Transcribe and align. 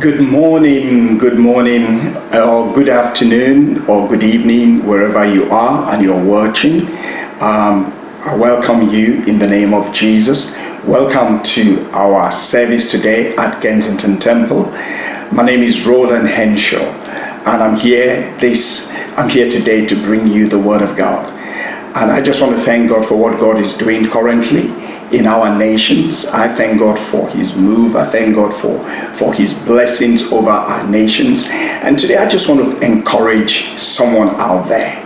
Good 0.00 0.20
morning, 0.20 1.16
good 1.16 1.38
morning, 1.38 2.16
or 2.34 2.72
good 2.74 2.88
afternoon, 2.88 3.86
or 3.86 4.08
good 4.08 4.22
evening, 4.24 4.84
wherever 4.84 5.24
you 5.24 5.50
are 5.50 5.92
and 5.92 6.02
you're 6.02 6.22
watching. 6.22 6.82
Um, 7.40 7.92
I 8.24 8.34
welcome 8.36 8.90
you 8.90 9.24
in 9.24 9.38
the 9.38 9.46
name 9.46 9.72
of 9.72 9.92
Jesus. 9.94 10.58
Welcome 10.84 11.42
to 11.44 11.88
our 11.92 12.30
service 12.32 12.90
today 12.90 13.36
at 13.36 13.62
Kensington 13.62 14.18
Temple. 14.18 14.64
My 15.32 15.44
name 15.44 15.62
is 15.62 15.86
Roland 15.86 16.28
Henshaw, 16.28 16.84
and 17.46 17.62
I'm 17.62 17.76
here 17.76 18.36
this 18.38 18.92
I'm 19.16 19.30
here 19.30 19.48
today 19.48 19.86
to 19.86 19.94
bring 19.94 20.26
you 20.26 20.48
the 20.48 20.58
Word 20.58 20.82
of 20.82 20.96
God. 20.96 21.32
And 21.96 22.10
I 22.10 22.20
just 22.20 22.42
want 22.42 22.54
to 22.54 22.62
thank 22.62 22.90
God 22.90 23.06
for 23.06 23.16
what 23.16 23.38
God 23.38 23.58
is 23.58 23.72
doing 23.72 24.04
currently 24.10 24.85
in 25.12 25.26
our 25.26 25.56
nations. 25.56 26.26
I 26.26 26.52
thank 26.52 26.80
God 26.80 26.98
for 26.98 27.28
his 27.30 27.54
move. 27.54 27.96
I 27.96 28.06
thank 28.06 28.34
God 28.34 28.52
for, 28.52 28.78
for 29.14 29.32
his 29.32 29.54
blessings 29.54 30.32
over 30.32 30.50
our 30.50 30.86
nations. 30.88 31.46
And 31.48 31.98
today 31.98 32.16
I 32.16 32.28
just 32.28 32.48
want 32.48 32.60
to 32.60 32.84
encourage 32.84 33.64
someone 33.78 34.28
out 34.36 34.68
there. 34.68 35.02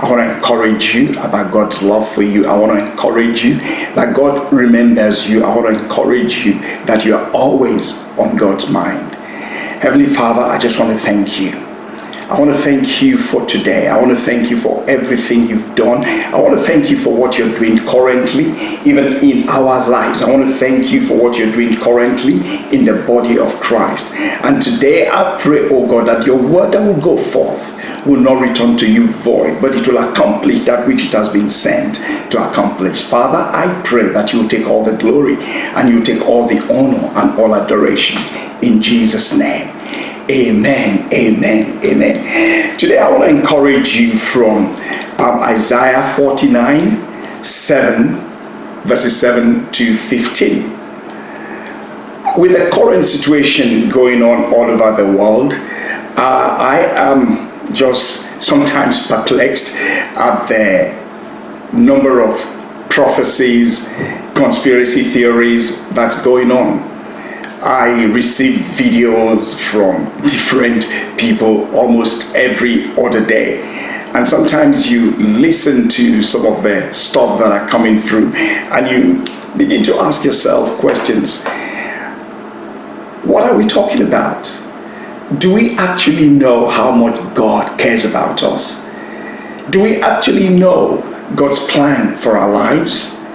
I 0.00 0.08
want 0.08 0.22
to 0.22 0.36
encourage 0.36 0.94
you 0.94 1.10
about 1.18 1.52
God's 1.52 1.82
love 1.82 2.08
for 2.08 2.22
you. 2.22 2.46
I 2.46 2.56
want 2.56 2.78
to 2.78 2.90
encourage 2.90 3.42
you 3.42 3.56
that 3.94 4.14
God 4.14 4.52
remembers 4.52 5.28
you. 5.28 5.42
I 5.42 5.54
want 5.56 5.76
to 5.76 5.82
encourage 5.82 6.44
you 6.44 6.54
that 6.86 7.04
you 7.04 7.16
are 7.16 7.30
always 7.32 8.06
on 8.16 8.36
God's 8.36 8.70
mind. 8.70 9.14
Heavenly 9.14 10.06
Father, 10.06 10.42
I 10.42 10.58
just 10.58 10.78
want 10.78 10.92
to 10.92 10.98
thank 11.04 11.40
you. 11.40 11.67
I 12.28 12.38
want 12.38 12.54
to 12.54 12.58
thank 12.60 13.00
you 13.00 13.16
for 13.16 13.46
today. 13.46 13.88
I 13.88 13.96
want 13.98 14.10
to 14.10 14.22
thank 14.22 14.50
you 14.50 14.58
for 14.58 14.84
everything 14.86 15.48
you've 15.48 15.74
done. 15.74 16.04
I 16.04 16.38
want 16.38 16.58
to 16.58 16.62
thank 16.62 16.90
you 16.90 16.98
for 16.98 17.16
what 17.16 17.38
you're 17.38 17.58
doing 17.58 17.78
currently, 17.78 18.50
even 18.84 19.14
in 19.24 19.48
our 19.48 19.88
lives. 19.88 20.20
I 20.20 20.30
want 20.30 20.46
to 20.46 20.54
thank 20.58 20.92
you 20.92 21.00
for 21.00 21.14
what 21.14 21.38
you're 21.38 21.50
doing 21.50 21.78
currently 21.78 22.34
in 22.70 22.84
the 22.84 23.02
body 23.06 23.38
of 23.38 23.48
Christ. 23.60 24.14
And 24.14 24.60
today 24.60 25.08
I 25.08 25.40
pray, 25.40 25.70
oh 25.70 25.86
God, 25.88 26.06
that 26.08 26.26
your 26.26 26.36
word 26.36 26.72
that 26.72 26.84
will 26.84 27.00
go 27.00 27.16
forth 27.16 27.64
will 28.04 28.20
not 28.20 28.42
return 28.42 28.76
to 28.76 28.92
you 28.92 29.08
void, 29.08 29.58
but 29.62 29.74
it 29.74 29.88
will 29.88 30.10
accomplish 30.10 30.60
that 30.66 30.86
which 30.86 31.06
it 31.06 31.12
has 31.14 31.30
been 31.30 31.48
sent 31.48 31.96
to 32.30 32.50
accomplish. 32.50 33.04
Father, 33.04 33.38
I 33.38 33.80
pray 33.86 34.08
that 34.08 34.34
you 34.34 34.46
take 34.48 34.66
all 34.66 34.84
the 34.84 34.98
glory 34.98 35.36
and 35.38 35.88
you 35.88 36.02
take 36.04 36.20
all 36.26 36.46
the 36.46 36.60
honor 36.70 37.10
and 37.18 37.40
all 37.40 37.54
adoration 37.54 38.18
in 38.62 38.82
Jesus' 38.82 39.38
name. 39.38 39.77
Amen, 40.30 41.10
amen, 41.10 41.82
amen. 41.82 42.76
Today 42.76 42.98
I 42.98 43.10
want 43.10 43.24
to 43.24 43.30
encourage 43.30 43.94
you 43.94 44.14
from 44.14 44.66
um, 45.16 45.40
Isaiah 45.40 46.12
49 46.16 47.42
7, 47.42 48.08
verses 48.86 49.18
7 49.18 49.72
to 49.72 49.96
15. 49.96 50.64
With 52.36 52.52
the 52.52 52.68
current 52.70 53.06
situation 53.06 53.88
going 53.88 54.22
on 54.22 54.52
all 54.52 54.64
over 54.66 55.02
the 55.02 55.10
world, 55.10 55.54
uh, 55.54 56.56
I 56.58 56.80
am 56.94 57.72
just 57.72 58.42
sometimes 58.42 59.06
perplexed 59.06 59.76
at 59.78 60.46
the 60.46 60.94
number 61.74 62.20
of 62.20 62.36
prophecies, 62.90 63.94
conspiracy 64.34 65.04
theories 65.04 65.88
that's 65.94 66.22
going 66.22 66.50
on 66.50 66.97
I 67.62 68.04
receive 68.04 68.60
videos 68.76 69.58
from 69.58 70.04
different 70.22 70.86
people 71.18 71.74
almost 71.74 72.36
every 72.36 72.92
other 72.96 73.24
day. 73.24 73.60
And 74.14 74.26
sometimes 74.26 74.90
you 74.90 75.10
listen 75.16 75.88
to 75.88 76.22
some 76.22 76.46
of 76.46 76.62
the 76.62 76.92
stuff 76.94 77.38
that 77.40 77.50
are 77.50 77.68
coming 77.68 78.00
through 78.00 78.32
and 78.34 78.88
you 78.88 79.24
begin 79.56 79.82
to 79.84 79.94
ask 79.96 80.24
yourself 80.24 80.78
questions. 80.78 81.44
What 83.24 83.42
are 83.50 83.56
we 83.56 83.66
talking 83.66 84.02
about? 84.02 84.44
Do 85.38 85.52
we 85.52 85.76
actually 85.76 86.28
know 86.28 86.70
how 86.70 86.92
much 86.92 87.16
God 87.34 87.78
cares 87.78 88.04
about 88.04 88.42
us? 88.44 88.88
Do 89.70 89.82
we 89.82 90.00
actually 90.00 90.48
know 90.48 91.02
God's 91.34 91.58
plan 91.66 92.16
for 92.16 92.38
our 92.38 92.50
lives? 92.50 93.27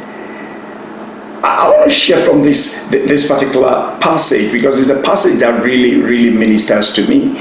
I 1.43 1.69
want 1.69 1.83
to 1.83 1.89
share 1.89 2.25
from 2.25 2.41
this 2.41 2.87
this 2.87 3.27
particular 3.27 3.97
passage 3.99 4.53
because 4.53 4.79
it's 4.79 4.89
a 4.89 5.01
passage 5.01 5.39
that 5.39 5.61
really 5.61 6.01
really 6.01 6.29
ministers 6.29 6.93
to 6.93 7.05
me, 7.09 7.35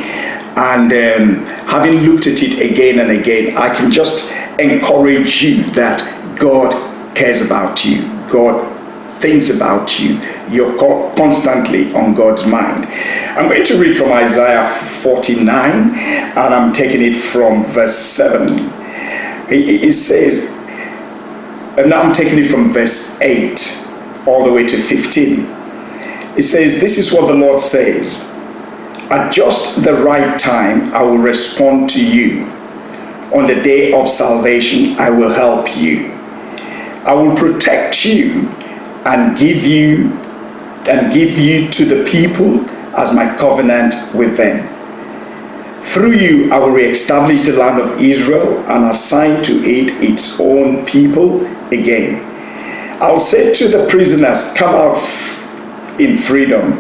and 0.57 0.93
um, 0.93 1.47
having 1.67 2.01
looked 2.01 2.27
at 2.27 2.43
it 2.43 2.73
again 2.73 2.99
and 2.99 3.13
again, 3.13 3.57
I 3.57 3.73
can 3.73 3.93
just 3.93 4.33
encourage 4.59 5.43
you 5.43 5.63
that 5.75 6.03
God 6.37 6.73
cares 7.15 7.47
about 7.47 7.85
you. 7.85 8.03
God 8.29 8.69
thinks 9.21 9.55
about 9.55 10.01
you. 10.01 10.21
You're 10.51 10.77
constantly 11.15 11.95
on 11.95 12.15
God's 12.15 12.45
mind. 12.45 12.87
I'm 13.39 13.49
going 13.49 13.65
to 13.65 13.79
read 13.79 13.97
from 13.97 14.11
Isaiah 14.13 14.69
49, 14.69 15.47
and 15.47 16.39
I'm 16.39 16.73
taking 16.73 17.03
it 17.03 17.17
from 17.17 17.65
verse 17.67 17.97
7. 17.97 18.69
It, 19.49 19.93
says, 19.93 20.59
and 21.79 21.91
now 21.91 22.03
I'm 22.03 22.13
taking 22.13 22.39
it 22.39 22.51
from 22.51 22.73
verse 22.73 23.21
8 23.21 23.82
all 24.27 24.45
the 24.45 24.53
way 24.53 24.67
to 24.67 24.77
15. 24.77 25.47
It 26.37 26.43
says, 26.43 26.81
This 26.81 26.99
is 26.99 27.13
what 27.13 27.27
the 27.27 27.35
Lord 27.35 27.61
says 27.61 28.31
At 29.11 29.33
just 29.33 29.85
the 29.85 29.95
right 29.95 30.39
time, 30.39 30.93
I 30.95 31.03
will 31.03 31.19
respond 31.19 31.91
to 31.91 32.05
you. 32.05 32.47
On 33.35 33.47
the 33.47 33.61
day 33.63 33.93
of 33.93 34.09
salvation, 34.09 34.99
I 34.99 35.11
will 35.11 35.33
help 35.33 35.77
you. 35.77 36.13
I 37.05 37.15
will 37.15 37.37
protect 37.37 38.05
you 38.05 38.49
and 39.05 39.37
give 39.37 39.65
you 39.67 40.13
and 40.89 41.13
give 41.13 41.39
you 41.39 41.69
to 41.71 41.85
the 41.85 42.05
people 42.11 42.65
as 42.97 43.15
my 43.15 43.37
covenant 43.37 43.95
with 44.15 44.37
them. 44.37 44.69
Through 45.83 46.13
you, 46.13 46.53
I 46.53 46.59
will 46.59 46.71
reestablish 46.71 47.41
the 47.43 47.53
land 47.53 47.81
of 47.81 48.01
Israel 48.01 48.59
and 48.71 48.85
assign 48.87 49.43
to 49.45 49.53
it 49.65 49.93
its 50.03 50.41
own 50.41 50.85
people 50.87 51.45
again. 51.73 52.32
I'll 53.03 53.19
say 53.19 53.53
to 53.55 53.67
the 53.67 53.85
prisoners, 53.89 54.55
Come 54.55 54.77
out 54.77 54.97
in 55.99 56.17
freedom, 56.17 56.75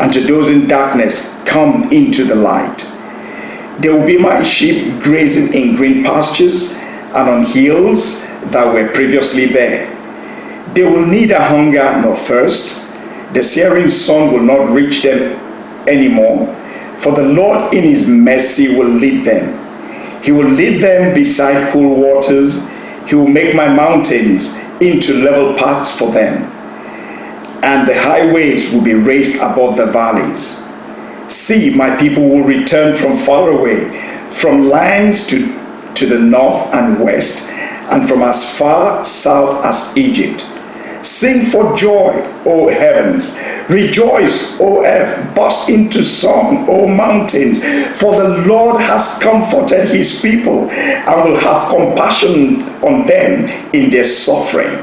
and 0.00 0.12
to 0.12 0.20
those 0.20 0.48
in 0.48 0.68
darkness, 0.68 1.42
Come 1.44 1.90
into 1.92 2.22
the 2.22 2.36
light. 2.36 2.86
They 3.80 3.88
will 3.88 4.06
be 4.06 4.16
my 4.16 4.44
sheep 4.44 5.02
grazing 5.02 5.52
in 5.52 5.74
green 5.74 6.04
pastures 6.04 6.76
and 6.78 7.28
on 7.28 7.44
hills 7.46 8.24
that 8.52 8.72
were 8.72 8.88
previously 8.92 9.52
bare. 9.52 9.90
They 10.74 10.84
will 10.84 11.04
neither 11.04 11.42
hunger 11.42 12.00
nor 12.00 12.14
thirst. 12.14 12.94
The 13.34 13.42
searing 13.42 13.88
sun 13.88 14.32
will 14.32 14.44
not 14.44 14.70
reach 14.70 15.02
them 15.02 15.32
anymore, 15.88 16.54
for 16.98 17.16
the 17.16 17.26
Lord 17.26 17.74
in 17.74 17.82
his 17.82 18.06
mercy 18.06 18.78
will 18.78 18.88
lead 18.90 19.24
them. 19.24 20.22
He 20.22 20.30
will 20.30 20.48
lead 20.48 20.80
them 20.80 21.14
beside 21.14 21.72
cool 21.72 21.96
waters. 22.00 22.70
He 23.08 23.16
will 23.16 23.26
make 23.26 23.56
my 23.56 23.66
mountains 23.66 24.63
into 24.90 25.14
level 25.14 25.54
paths 25.54 25.96
for 25.96 26.10
them, 26.12 26.44
and 27.64 27.88
the 27.88 27.98
highways 27.98 28.70
will 28.72 28.82
be 28.82 28.94
raised 28.94 29.36
above 29.36 29.76
the 29.76 29.86
valleys. 29.86 30.62
See, 31.28 31.74
my 31.74 31.96
people 31.96 32.28
will 32.28 32.44
return 32.44 32.96
from 32.96 33.16
far 33.16 33.50
away, 33.50 33.88
from 34.28 34.68
lands 34.68 35.26
to, 35.28 35.94
to 35.94 36.06
the 36.06 36.18
north 36.18 36.74
and 36.74 37.00
west, 37.00 37.50
and 37.50 38.08
from 38.08 38.22
as 38.22 38.58
far 38.58 39.04
south 39.04 39.64
as 39.64 39.96
Egypt. 39.96 40.44
Sing 41.04 41.46
for 41.46 41.76
joy, 41.76 42.12
O 42.46 42.68
heavens. 42.68 43.38
Rejoice, 43.68 44.58
O 44.60 44.84
earth. 44.84 45.34
Burst 45.34 45.68
into 45.68 46.04
song, 46.04 46.66
O 46.68 46.86
mountains. 46.86 47.62
For 47.98 48.20
the 48.20 48.46
Lord 48.46 48.80
has 48.80 49.18
comforted 49.22 49.88
his 49.88 50.20
people 50.20 50.70
and 50.70 51.28
will 51.28 51.38
have 51.38 51.68
compassion 51.70 52.62
on 52.82 53.06
them 53.06 53.44
in 53.74 53.90
their 53.90 54.04
suffering. 54.04 54.82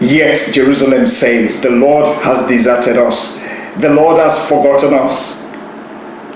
Yet 0.00 0.50
Jerusalem 0.52 1.06
says, 1.06 1.60
The 1.60 1.70
Lord 1.70 2.06
has 2.22 2.46
deserted 2.46 2.98
us. 2.98 3.42
The 3.78 3.90
Lord 3.90 4.20
has 4.20 4.48
forgotten 4.48 4.92
us. 4.92 5.50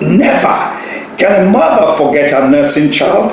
Never 0.00 0.78
can 1.18 1.48
a 1.48 1.50
mother 1.50 1.96
forget 1.98 2.30
her 2.30 2.48
nursing 2.48 2.92
child. 2.92 3.32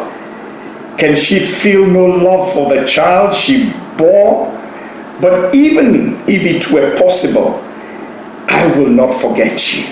Can 0.98 1.16
she 1.16 1.40
feel 1.40 1.86
no 1.86 2.06
love 2.06 2.52
for 2.54 2.74
the 2.74 2.86
child 2.86 3.34
she 3.34 3.72
bore? 3.96 4.52
But 5.22 5.56
even 5.56 6.18
if 6.28 6.44
it 6.44 6.72
were 6.72 6.96
possible, 6.98 7.62
I 8.48 8.68
will 8.78 8.90
not 8.90 9.14
forget 9.14 9.74
you. 9.74 9.86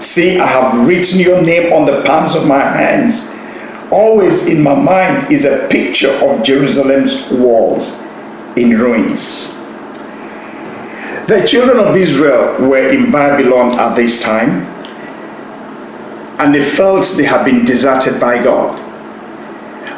See, 0.00 0.38
I 0.38 0.46
have 0.46 0.86
written 0.88 1.20
your 1.20 1.42
name 1.42 1.72
on 1.72 1.84
the 1.84 2.02
palms 2.02 2.34
of 2.34 2.46
my 2.46 2.58
hands. 2.58 3.34
Always 3.90 4.46
in 4.46 4.62
my 4.62 4.74
mind 4.74 5.30
is 5.32 5.44
a 5.44 5.68
picture 5.68 6.10
of 6.24 6.42
Jerusalem's 6.42 7.30
walls 7.30 8.02
in 8.56 8.78
ruins. 8.78 9.58
The 11.26 11.44
children 11.46 11.78
of 11.78 11.94
Israel 11.94 12.66
were 12.66 12.88
in 12.88 13.12
Babylon 13.12 13.78
at 13.78 13.94
this 13.94 14.20
time, 14.22 14.66
and 16.40 16.54
they 16.54 16.64
felt 16.64 17.06
they 17.16 17.24
had 17.24 17.44
been 17.44 17.64
deserted 17.64 18.18
by 18.20 18.42
God. 18.42 18.89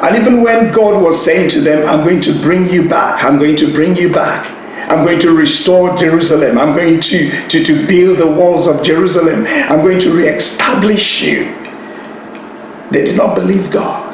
And 0.03 0.17
even 0.17 0.41
when 0.41 0.71
God 0.71 1.01
was 1.01 1.23
saying 1.23 1.49
to 1.51 1.61
them, 1.61 1.87
I'm 1.87 2.03
going 2.03 2.19
to 2.21 2.33
bring 2.41 2.67
you 2.67 2.87
back, 2.87 3.23
I'm 3.23 3.39
going 3.39 3.55
to 3.55 3.71
bring 3.71 3.95
you 3.95 4.11
back, 4.11 4.45
I'm 4.89 5.05
going 5.05 5.19
to 5.21 5.35
restore 5.35 5.95
Jerusalem. 5.97 6.57
I'm 6.57 6.75
going 6.75 6.99
to, 6.99 7.47
to, 7.47 7.63
to 7.63 7.87
build 7.87 8.17
the 8.17 8.27
walls 8.27 8.67
of 8.67 8.83
Jerusalem. 8.83 9.45
I'm 9.47 9.79
going 9.79 9.99
to 9.99 10.13
reestablish 10.13 11.23
you. 11.23 11.45
They 12.91 13.05
did 13.05 13.17
not 13.17 13.33
believe 13.33 13.71
God 13.71 14.13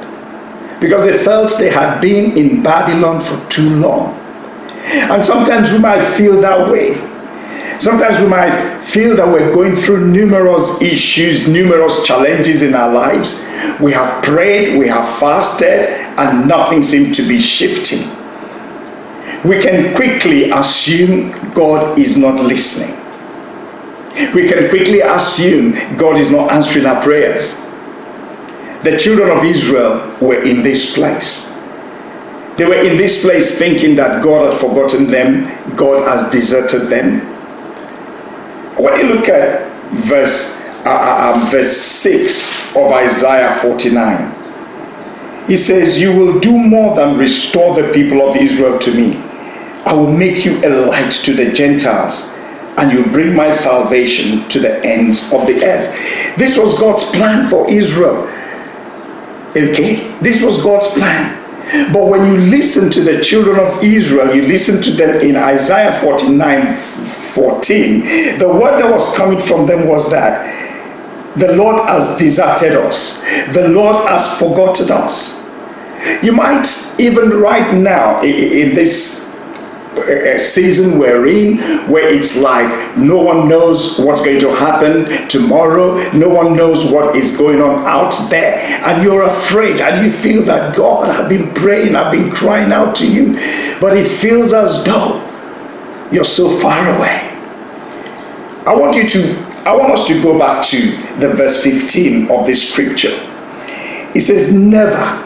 because 0.79 1.05
they 1.05 1.17
felt 1.23 1.51
they 1.57 1.69
had 1.69 1.99
been 1.99 2.37
in 2.37 2.63
Babylon 2.63 3.19
for 3.19 3.49
too 3.49 3.75
long. 3.77 4.15
And 4.85 5.23
sometimes 5.23 5.71
we 5.71 5.79
might 5.79 6.01
feel 6.13 6.39
that 6.41 6.69
way. 6.69 6.93
Sometimes 7.79 8.19
we 8.19 8.27
might 8.27 8.81
feel 8.83 9.15
that 9.15 9.25
we're 9.25 9.53
going 9.53 9.73
through 9.73 10.05
numerous 10.11 10.81
issues, 10.81 11.47
numerous 11.47 12.05
challenges 12.05 12.61
in 12.61 12.75
our 12.75 12.93
lives. 12.93 13.45
We 13.79 13.93
have 13.93 14.21
prayed, 14.21 14.77
we 14.77 14.87
have 14.87 15.07
fasted, 15.17 15.85
and 16.19 16.45
nothing 16.45 16.83
seems 16.83 17.15
to 17.15 17.23
be 17.25 17.39
shifting. 17.39 17.99
We 19.49 19.61
can 19.61 19.95
quickly 19.95 20.51
assume 20.51 21.31
God 21.53 21.97
is 21.97 22.17
not 22.17 22.43
listening. 22.43 22.97
We 24.33 24.49
can 24.49 24.67
quickly 24.67 24.99
assume 24.99 25.71
God 25.95 26.17
is 26.17 26.29
not 26.29 26.51
answering 26.51 26.85
our 26.85 27.01
prayers. 27.01 27.65
The 28.83 28.97
children 28.99 29.29
of 29.29 29.45
Israel 29.45 30.17
were 30.19 30.43
in 30.43 30.63
this 30.63 30.93
place. 30.93 31.57
They 32.57 32.65
were 32.65 32.75
in 32.75 32.97
this 32.97 33.23
place 33.23 33.57
thinking 33.57 33.95
that 33.95 34.21
God 34.21 34.51
had 34.51 34.59
forgotten 34.59 35.09
them, 35.09 35.45
God 35.77 36.05
has 36.05 36.29
deserted 36.29 36.89
them. 36.89 37.38
When 38.79 38.97
you 38.97 39.13
look 39.13 39.27
at 39.27 39.69
verse, 39.91 40.65
uh, 40.85 40.89
uh, 40.89 41.33
um, 41.35 41.51
verse 41.51 41.75
6 41.75 42.77
of 42.77 42.89
Isaiah 42.93 43.59
49, 43.61 45.47
he 45.49 45.57
says, 45.57 45.99
You 45.99 46.15
will 46.15 46.39
do 46.39 46.57
more 46.57 46.95
than 46.95 47.17
restore 47.17 47.75
the 47.81 47.91
people 47.91 48.25
of 48.25 48.37
Israel 48.37 48.79
to 48.79 48.95
me. 48.95 49.17
I 49.85 49.91
will 49.91 50.09
make 50.09 50.45
you 50.45 50.59
a 50.63 50.87
light 50.87 51.11
to 51.11 51.33
the 51.33 51.51
Gentiles, 51.51 52.37
and 52.77 52.89
you 52.89 53.03
bring 53.11 53.35
my 53.35 53.49
salvation 53.49 54.47
to 54.47 54.59
the 54.61 54.81
ends 54.85 55.33
of 55.33 55.45
the 55.45 55.61
earth. 55.61 56.37
This 56.37 56.57
was 56.57 56.79
God's 56.79 57.03
plan 57.11 57.49
for 57.49 57.69
Israel. 57.69 58.29
Okay? 59.57 60.17
This 60.21 60.41
was 60.41 60.63
God's 60.63 60.87
plan. 60.93 61.35
But 61.91 62.07
when 62.07 62.23
you 62.25 62.37
listen 62.37 62.89
to 62.91 63.01
the 63.01 63.21
children 63.21 63.59
of 63.59 63.83
Israel, 63.83 64.33
you 64.33 64.43
listen 64.43 64.81
to 64.83 64.91
them 64.91 65.19
in 65.19 65.35
Isaiah 65.35 65.99
49 65.99 67.18
14, 67.29 68.37
the 68.37 68.47
word 68.47 68.79
that 68.79 68.89
was 68.91 69.15
coming 69.15 69.39
from 69.39 69.65
them 69.65 69.87
was 69.87 70.09
that 70.11 70.57
the 71.35 71.55
Lord 71.55 71.79
has 71.87 72.17
deserted 72.17 72.75
us, 72.75 73.23
the 73.53 73.69
Lord 73.69 74.07
has 74.07 74.37
forgotten 74.39 74.91
us. 74.91 75.39
You 76.23 76.31
might 76.31 76.65
even 76.97 77.29
right 77.29 77.73
now, 77.73 78.21
in 78.23 78.73
this 78.73 79.29
uh, 79.97 80.01
uh, 80.01 80.37
season 80.37 80.99
we're 80.99 81.25
in 81.25 81.57
where 81.89 82.07
it's 82.07 82.37
like 82.37 82.97
no 82.97 83.17
one 83.17 83.47
knows 83.47 83.97
what's 83.97 84.21
going 84.21 84.39
to 84.39 84.49
happen 84.55 85.27
tomorrow 85.27 85.97
no 86.11 86.29
one 86.29 86.55
knows 86.55 86.91
what 86.91 87.15
is 87.15 87.35
going 87.35 87.59
on 87.59 87.79
out 87.87 88.13
there 88.29 88.59
and 88.85 89.03
you're 89.03 89.23
afraid 89.23 89.81
and 89.81 90.05
you 90.05 90.11
feel 90.11 90.43
that 90.43 90.75
god 90.75 91.09
i've 91.09 91.27
been 91.27 91.51
praying 91.55 91.95
i've 91.95 92.11
been 92.11 92.31
crying 92.31 92.71
out 92.71 92.95
to 92.95 93.11
you 93.11 93.33
but 93.81 93.97
it 93.97 94.07
feels 94.07 94.53
as 94.53 94.83
though 94.85 95.28
you're 96.11 96.25
so 96.25 96.49
far 96.59 96.95
away 96.95 97.29
i 98.65 98.75
want 98.75 98.95
you 98.95 99.07
to 99.07 99.19
i 99.65 99.75
want 99.75 99.91
us 99.91 100.07
to 100.07 100.21
go 100.21 100.37
back 100.37 100.63
to 100.65 100.77
the 101.19 101.33
verse 101.35 101.63
15 101.63 102.31
of 102.31 102.45
this 102.45 102.71
scripture 102.71 103.15
it 104.15 104.21
says 104.21 104.53
never 104.53 105.25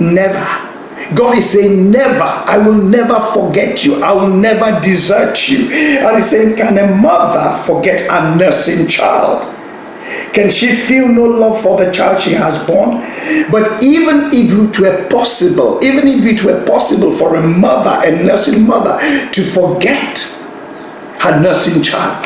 never 0.00 0.68
God 1.14 1.36
is 1.36 1.50
saying, 1.50 1.90
Never, 1.90 2.22
I 2.22 2.56
will 2.56 2.74
never 2.74 3.20
forget 3.32 3.84
you. 3.84 4.02
I 4.02 4.12
will 4.12 4.28
never 4.28 4.80
desert 4.80 5.48
you. 5.48 5.70
And 5.70 6.16
He's 6.16 6.30
saying, 6.30 6.56
Can 6.56 6.78
a 6.78 6.94
mother 6.94 7.62
forget 7.64 8.02
a 8.10 8.36
nursing 8.36 8.88
child? 8.88 9.42
Can 10.32 10.48
she 10.48 10.74
feel 10.74 11.08
no 11.08 11.24
love 11.24 11.62
for 11.62 11.76
the 11.82 11.90
child 11.92 12.20
she 12.20 12.32
has 12.32 12.64
born? 12.66 13.00
But 13.50 13.82
even 13.82 14.30
if 14.32 14.52
it 14.52 14.80
were 14.80 15.08
possible, 15.10 15.78
even 15.84 16.08
if 16.08 16.24
it 16.24 16.42
were 16.44 16.64
possible 16.64 17.14
for 17.16 17.36
a 17.36 17.42
mother, 17.46 18.00
a 18.08 18.24
nursing 18.24 18.66
mother, 18.66 18.98
to 19.30 19.42
forget 19.42 20.18
her 21.18 21.40
nursing 21.40 21.82
child, 21.82 22.24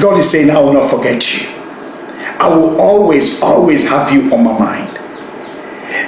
God 0.00 0.18
is 0.18 0.30
saying, 0.30 0.50
I 0.50 0.58
will 0.60 0.72
not 0.72 0.90
forget 0.90 1.34
you. 1.34 1.48
I 2.40 2.48
will 2.48 2.80
always, 2.80 3.42
always 3.42 3.88
have 3.88 4.12
you 4.12 4.32
on 4.32 4.44
my 4.44 4.58
mind. 4.58 4.87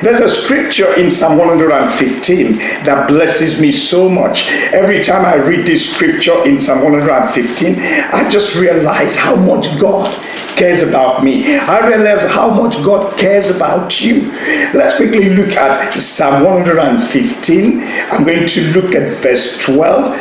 There's 0.03 0.21
a 0.21 0.29
scripture 0.29 0.99
in 0.99 1.11
Psalm 1.11 1.39
115 1.39 2.57
that 2.85 3.09
blesses 3.09 3.61
me 3.61 3.73
so 3.73 4.09
much. 4.09 4.49
Every 4.73 5.03
time 5.03 5.25
I 5.25 5.37
read 5.37 5.67
this 5.67 5.91
scripture 5.93 6.47
in 6.47 6.59
Psalm 6.59 6.83
115, 6.83 7.77
I 7.79 8.29
just 8.31 8.57
realize 8.57 9.17
how 9.17 9.37
much 9.37 9.79
God 9.79 10.11
cares 10.57 10.83
about 10.83 11.25
me. 11.25 11.57
I 11.57 11.87
realize 11.89 12.25
how 12.31 12.51
much 12.51 12.83
God 12.85 13.17
cares 13.19 13.55
about 13.55 14.03
you. 14.03 14.31
Let's 14.75 14.97
quickly 14.97 15.31
look 15.31 15.53
at 15.53 15.95
Psalm 15.95 16.45
115. 16.45 17.83
I'm 18.13 18.25
going 18.25 18.47
to 18.47 18.73
look 18.73 18.95
at 18.95 19.17
verse 19.23 19.65
12. 19.65 20.15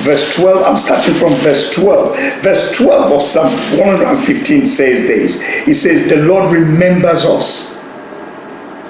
Verse 0.00 0.34
12, 0.34 0.66
I'm 0.66 0.76
starting 0.76 1.14
from 1.14 1.32
verse 1.34 1.72
12. 1.72 2.16
Verse 2.42 2.76
12 2.76 3.12
of 3.12 3.22
Psalm 3.22 3.52
115 3.78 4.66
says 4.66 5.06
this 5.06 5.40
It 5.68 5.74
says, 5.74 6.08
The 6.08 6.16
Lord 6.16 6.52
remembers 6.52 7.24
us 7.24 7.83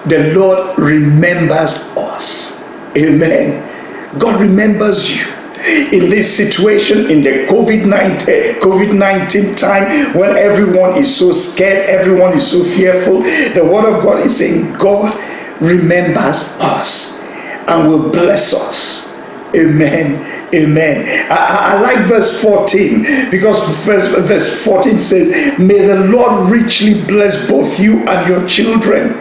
the 0.07 0.35
Lord 0.35 0.79
remembers 0.79 1.75
us. 1.97 2.63
Amen. 2.97 4.19
God 4.19 4.41
remembers 4.41 5.11
you. 5.11 5.33
In 5.65 6.11
this 6.11 6.37
situation 6.37 7.11
in 7.11 7.23
the 7.23 7.47
covid-19 7.49 8.61
covid-19 8.61 9.57
time 9.57 10.13
when 10.15 10.37
everyone 10.37 10.95
is 10.99 11.17
so 11.17 11.33
scared 11.33 11.89
everyone 11.89 12.35
is 12.35 12.51
so 12.51 12.63
fearful 12.63 13.23
the 13.23 13.65
word 13.65 13.87
of 13.91 14.03
god 14.03 14.21
is 14.21 14.37
saying 14.37 14.75
god 14.75 15.15
remembers 15.63 16.61
us 16.61 17.25
and 17.67 17.89
will 17.89 18.11
bless 18.11 18.53
us. 18.55 19.19
Amen. 19.55 20.31
Amen. 20.55 21.31
I, 21.31 21.75
I 21.75 21.81
like 21.81 22.07
verse 22.07 22.41
14 22.41 23.31
because 23.31 23.59
verse, 23.85 24.09
verse 24.27 24.65
14 24.65 24.99
says 24.99 25.59
may 25.59 25.85
the 25.85 26.07
lord 26.07 26.49
richly 26.49 27.03
bless 27.07 27.49
both 27.49 27.81
you 27.81 28.07
and 28.07 28.29
your 28.29 28.47
children 28.47 29.15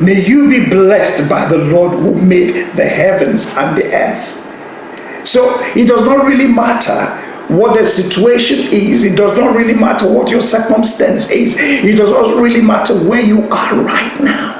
May 0.00 0.24
you 0.24 0.48
be 0.48 0.68
blessed 0.68 1.28
by 1.28 1.46
the 1.46 1.58
Lord 1.58 1.92
who 1.92 2.20
made 2.20 2.74
the 2.74 2.84
heavens 2.84 3.54
and 3.56 3.76
the 3.76 3.92
earth. 3.94 5.26
So 5.26 5.54
it 5.76 5.86
does 5.86 6.02
not 6.02 6.26
really 6.26 6.46
matter 6.46 7.16
what 7.54 7.76
the 7.76 7.84
situation 7.84 8.72
is. 8.72 9.04
It 9.04 9.16
does 9.16 9.36
not 9.36 9.54
really 9.54 9.74
matter 9.74 10.10
what 10.10 10.30
your 10.30 10.40
circumstance 10.40 11.30
is. 11.30 11.56
It 11.58 11.96
does 11.96 12.10
not 12.10 12.40
really 12.40 12.62
matter 12.62 12.94
where 13.08 13.20
you 13.20 13.42
are 13.50 13.74
right 13.82 14.20
now. 14.20 14.56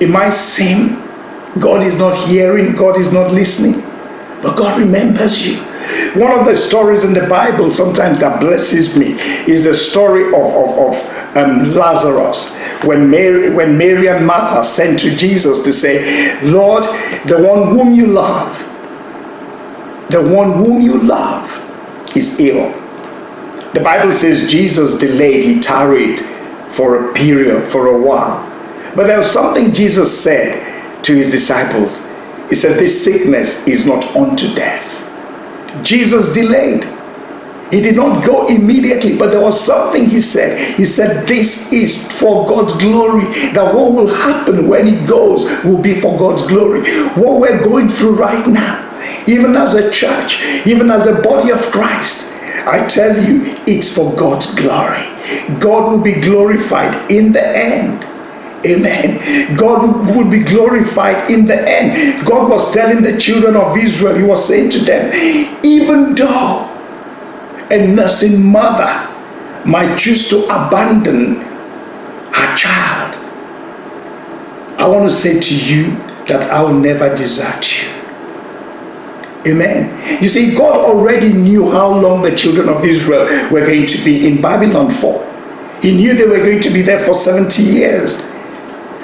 It 0.00 0.10
might 0.10 0.32
seem 0.32 1.02
God 1.58 1.82
is 1.82 1.98
not 1.98 2.28
hearing, 2.28 2.74
God 2.74 2.98
is 2.98 3.12
not 3.12 3.32
listening, 3.32 3.80
but 4.42 4.56
God 4.56 4.78
remembers 4.78 5.48
you. 5.48 5.56
One 6.20 6.38
of 6.38 6.44
the 6.44 6.54
stories 6.54 7.04
in 7.04 7.14
the 7.14 7.26
Bible 7.28 7.70
sometimes 7.70 8.20
that 8.20 8.40
blesses 8.40 8.98
me 8.98 9.12
is 9.50 9.64
the 9.64 9.72
story 9.72 10.26
of, 10.26 10.34
of, 10.34 10.78
of 10.78 11.15
um, 11.36 11.72
Lazarus 11.72 12.56
when 12.84 13.10
Mary, 13.10 13.50
when 13.50 13.76
Mary 13.76 14.08
and 14.08 14.26
Martha 14.26 14.64
sent 14.64 14.98
to 15.00 15.16
Jesus 15.16 15.64
to 15.64 15.72
say, 15.72 16.40
Lord, 16.42 16.84
the 17.26 17.44
one 17.46 17.68
whom 17.68 17.92
you 17.92 18.06
love, 18.06 18.56
the 20.10 20.22
one 20.22 20.52
whom 20.52 20.80
you 20.80 20.98
love 21.00 21.62
is 22.16 22.38
ill. 22.40 22.70
The 23.72 23.80
Bible 23.80 24.14
says 24.14 24.50
Jesus 24.50 24.98
delayed, 24.98 25.44
he 25.44 25.60
tarried 25.60 26.20
for 26.68 27.10
a 27.10 27.12
period, 27.14 27.68
for 27.68 27.88
a 27.88 27.98
while. 28.00 28.42
But 28.94 29.06
there 29.06 29.18
was 29.18 29.30
something 29.30 29.72
Jesus 29.72 30.18
said 30.18 31.02
to 31.02 31.14
his 31.14 31.30
disciples. 31.30 32.06
He 32.48 32.54
said, 32.54 32.78
This 32.78 33.04
sickness 33.04 33.66
is 33.66 33.86
not 33.86 34.04
unto 34.16 34.54
death. 34.54 34.84
Jesus 35.84 36.32
delayed. 36.32 36.84
He 37.70 37.80
did 37.80 37.96
not 37.96 38.24
go 38.24 38.46
immediately, 38.46 39.18
but 39.18 39.30
there 39.30 39.40
was 39.40 39.60
something 39.60 40.06
he 40.06 40.20
said. 40.20 40.76
He 40.76 40.84
said, 40.84 41.26
This 41.26 41.72
is 41.72 42.10
for 42.20 42.46
God's 42.46 42.74
glory. 42.74 43.24
That 43.52 43.74
what 43.74 43.92
will 43.92 44.14
happen 44.14 44.68
when 44.68 44.86
he 44.86 45.04
goes 45.06 45.46
will 45.64 45.82
be 45.82 46.00
for 46.00 46.16
God's 46.16 46.46
glory. 46.46 46.82
What 47.14 47.40
we're 47.40 47.62
going 47.64 47.88
through 47.88 48.14
right 48.14 48.46
now, 48.46 48.82
even 49.26 49.56
as 49.56 49.74
a 49.74 49.90
church, 49.90 50.42
even 50.66 50.90
as 50.90 51.06
a 51.06 51.20
body 51.22 51.50
of 51.50 51.60
Christ, 51.72 52.32
I 52.66 52.86
tell 52.86 53.16
you, 53.16 53.56
it's 53.66 53.94
for 53.94 54.14
God's 54.16 54.54
glory. 54.54 55.04
God 55.58 55.90
will 55.90 56.02
be 56.02 56.20
glorified 56.20 57.10
in 57.10 57.32
the 57.32 57.46
end. 57.46 58.04
Amen. 58.64 59.56
God 59.56 60.06
will 60.14 60.28
be 60.28 60.42
glorified 60.42 61.30
in 61.30 61.46
the 61.46 61.68
end. 61.68 62.26
God 62.26 62.50
was 62.50 62.72
telling 62.72 63.02
the 63.02 63.18
children 63.18 63.56
of 63.56 63.76
Israel, 63.76 64.16
He 64.16 64.24
was 64.24 64.46
saying 64.46 64.70
to 64.70 64.78
them, 64.80 65.12
even 65.64 66.14
though 66.14 66.75
a 67.70 67.86
nursing 67.86 68.44
mother 68.50 69.12
might 69.66 69.96
choose 69.96 70.28
to 70.30 70.44
abandon 70.44 71.36
her 71.36 72.56
child. 72.56 73.14
I 74.78 74.86
want 74.86 75.08
to 75.08 75.10
say 75.10 75.40
to 75.40 75.74
you 75.74 75.96
that 76.28 76.50
I 76.50 76.62
will 76.62 76.78
never 76.78 77.14
desert 77.14 77.82
you. 77.82 77.96
Amen. 79.50 80.22
You 80.22 80.28
see, 80.28 80.56
God 80.56 80.84
already 80.84 81.32
knew 81.32 81.70
how 81.70 81.88
long 81.88 82.22
the 82.22 82.34
children 82.34 82.68
of 82.68 82.84
Israel 82.84 83.24
were 83.50 83.64
going 83.64 83.86
to 83.86 84.04
be 84.04 84.26
in 84.26 84.42
Babylon 84.42 84.90
for. 84.90 85.24
He 85.82 85.96
knew 85.96 86.14
they 86.14 86.26
were 86.26 86.44
going 86.44 86.60
to 86.60 86.70
be 86.70 86.82
there 86.82 87.04
for 87.04 87.14
70 87.14 87.62
years. 87.62 88.24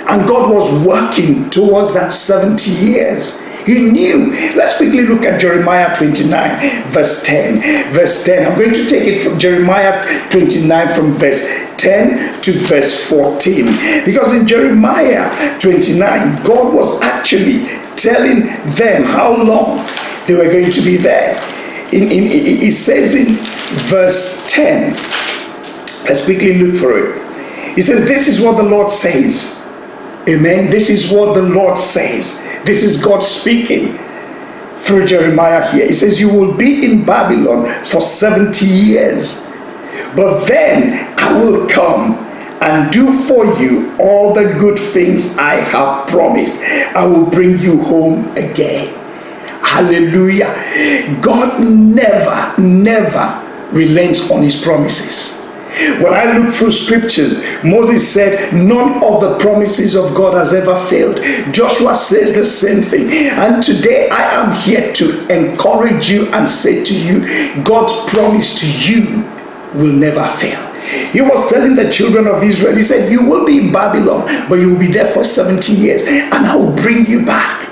And 0.09 0.26
God 0.26 0.52
was 0.52 0.87
working 0.87 1.49
towards 1.50 1.95
that 1.95 2.11
70 2.12 2.71
years. 2.71 3.40
He 3.66 3.90
knew. 3.90 4.31
Let's 4.57 4.76
quickly 4.76 5.07
look 5.07 5.23
at 5.23 5.40
Jeremiah 5.40 5.95
29, 5.95 6.90
verse 6.90 7.23
10. 7.25 7.92
Verse 7.92 8.25
10. 8.25 8.50
I'm 8.50 8.59
going 8.59 8.75
to 8.75 8.87
take 8.87 9.04
it 9.04 9.25
from 9.25 9.38
Jeremiah 9.38 10.28
29, 10.31 10.95
from 10.95 11.12
verse 11.12 11.47
10 11.78 12.40
to 12.42 12.52
verse 12.52 13.09
14. 13.09 14.04
Because 14.04 14.33
in 14.33 14.47
Jeremiah 14.47 15.59
29, 15.59 16.42
God 16.45 16.75
was 16.75 17.00
actually 17.02 17.66
telling 17.97 18.47
them 18.75 19.04
how 19.04 19.42
long 19.42 19.87
they 20.26 20.35
were 20.35 20.50
going 20.50 20.71
to 20.71 20.81
be 20.81 20.97
there. 20.97 21.37
In, 21.92 22.11
in, 22.11 22.25
it 22.62 22.73
says 22.73 23.14
in 23.14 23.35
verse 23.88 24.45
10, 24.50 24.95
let's 26.04 26.25
quickly 26.25 26.59
look 26.59 26.76
for 26.76 26.99
it. 26.99 27.23
He 27.75 27.83
says, 27.83 28.07
This 28.07 28.28
is 28.28 28.40
what 28.40 28.57
the 28.57 28.62
Lord 28.62 28.90
says. 28.90 29.62
Amen. 30.29 30.71
This 30.71 30.88
is 30.88 31.12
what 31.12 31.35
the 31.35 31.43
Lord 31.43 31.76
says. 31.76 32.47
This 32.64 32.85
is 32.85 33.02
God 33.02 33.21
speaking 33.21 33.99
through 34.76 35.07
Jeremiah 35.07 35.71
here. 35.73 35.87
He 35.87 35.93
says, 35.93 36.21
You 36.21 36.33
will 36.33 36.57
be 36.57 36.85
in 36.85 37.05
Babylon 37.05 37.85
for 37.85 38.00
70 38.00 38.64
years, 38.67 39.49
but 40.14 40.45
then 40.45 41.12
I 41.19 41.43
will 41.43 41.69
come 41.69 42.14
and 42.62 42.93
do 42.93 43.12
for 43.12 43.45
you 43.61 43.97
all 43.99 44.33
the 44.33 44.55
good 44.61 44.79
things 44.79 45.37
I 45.38 45.55
have 45.57 46.09
promised. 46.09 46.62
I 46.62 47.05
will 47.05 47.26
bring 47.26 47.59
you 47.59 47.83
home 47.83 48.31
again. 48.37 48.95
Hallelujah. 49.62 51.19
God 51.21 51.61
never, 51.61 52.62
never 52.62 53.49
relents 53.73 54.31
on 54.31 54.43
his 54.43 54.62
promises. 54.62 55.42
When 56.02 56.12
I 56.12 56.37
look 56.37 56.52
through 56.52 56.71
scriptures, 56.71 57.43
Moses 57.64 58.07
said, 58.07 58.52
None 58.52 59.02
of 59.02 59.21
the 59.23 59.38
promises 59.38 59.95
of 59.95 60.14
God 60.14 60.35
has 60.35 60.52
ever 60.52 60.79
failed. 60.87 61.17
Joshua 61.55 61.95
says 61.95 62.35
the 62.35 62.45
same 62.45 62.83
thing. 62.83 63.09
And 63.11 63.62
today 63.62 64.11
I 64.11 64.43
am 64.43 64.52
here 64.52 64.93
to 64.93 65.26
encourage 65.29 66.11
you 66.11 66.26
and 66.33 66.49
say 66.49 66.85
to 66.85 66.95
you, 66.95 67.64
God's 67.64 67.95
promise 68.12 68.61
to 68.61 68.93
you 68.93 69.23
will 69.75 69.93
never 69.93 70.26
fail. 70.38 70.61
He 71.12 71.23
was 71.23 71.49
telling 71.50 71.75
the 71.75 71.91
children 71.91 72.26
of 72.26 72.43
Israel, 72.43 72.76
He 72.76 72.83
said, 72.83 73.11
You 73.11 73.25
will 73.25 73.47
be 73.47 73.59
in 73.59 73.73
Babylon, 73.73 74.49
but 74.49 74.57
you 74.57 74.73
will 74.73 74.81
be 74.81 74.88
there 74.88 75.11
for 75.12 75.25
70 75.25 75.73
years, 75.73 76.02
and 76.02 76.47
I 76.47 76.55
will 76.57 76.75
bring 76.76 77.07
you 77.07 77.25
back. 77.25 77.69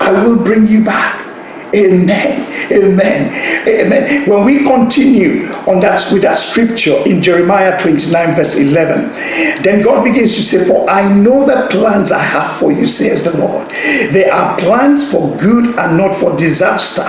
I 0.00 0.24
will 0.24 0.42
bring 0.42 0.66
you 0.66 0.84
back. 0.84 1.25
Amen. 1.74 2.72
Amen. 2.72 3.68
Amen. 3.68 4.28
When 4.28 4.44
we 4.44 4.62
continue 4.64 5.48
on 5.66 5.80
that 5.80 6.08
with 6.12 6.22
that 6.22 6.36
scripture 6.36 6.96
in 7.06 7.22
Jeremiah 7.22 7.78
29, 7.78 8.34
verse 8.34 8.56
11, 8.56 9.62
then 9.62 9.82
God 9.82 10.04
begins 10.04 10.34
to 10.34 10.42
say, 10.42 10.64
For 10.66 10.88
I 10.88 11.12
know 11.12 11.46
the 11.46 11.68
plans 11.70 12.12
I 12.12 12.22
have 12.22 12.56
for 12.58 12.72
you, 12.72 12.86
says 12.86 13.24
the 13.24 13.36
Lord. 13.36 13.68
They 13.70 14.28
are 14.28 14.56
plans 14.58 15.10
for 15.10 15.36
good 15.36 15.78
and 15.78 15.96
not 15.96 16.14
for 16.14 16.36
disaster, 16.36 17.04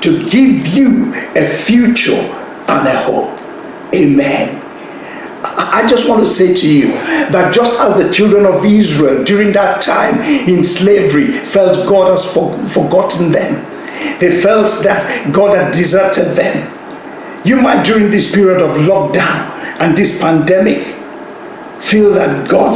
to 0.00 0.28
give 0.28 0.66
you 0.68 1.12
a 1.36 1.46
future 1.46 2.12
and 2.12 2.88
a 2.88 2.96
hope. 3.02 3.38
Amen. 3.94 4.64
I 5.44 5.86
just 5.88 6.08
want 6.08 6.20
to 6.20 6.26
say 6.26 6.54
to 6.54 6.72
you 6.72 6.88
that 6.88 7.54
just 7.54 7.78
as 7.80 7.96
the 7.96 8.12
children 8.12 8.44
of 8.44 8.64
Israel 8.64 9.24
during 9.24 9.52
that 9.52 9.80
time 9.80 10.20
in 10.20 10.64
slavery 10.64 11.30
felt 11.30 11.88
God 11.88 12.10
has 12.10 12.24
forgotten 12.32 13.32
them, 13.32 13.64
they 14.20 14.40
felt 14.40 14.66
that 14.84 15.32
God 15.32 15.56
had 15.56 15.72
deserted 15.72 16.36
them. 16.36 16.74
You 17.44 17.60
might, 17.60 17.84
during 17.84 18.10
this 18.10 18.34
period 18.34 18.60
of 18.60 18.76
lockdown 18.78 19.50
and 19.80 19.96
this 19.96 20.20
pandemic, 20.20 20.86
feel 21.80 22.12
that 22.14 22.48
God 22.48 22.74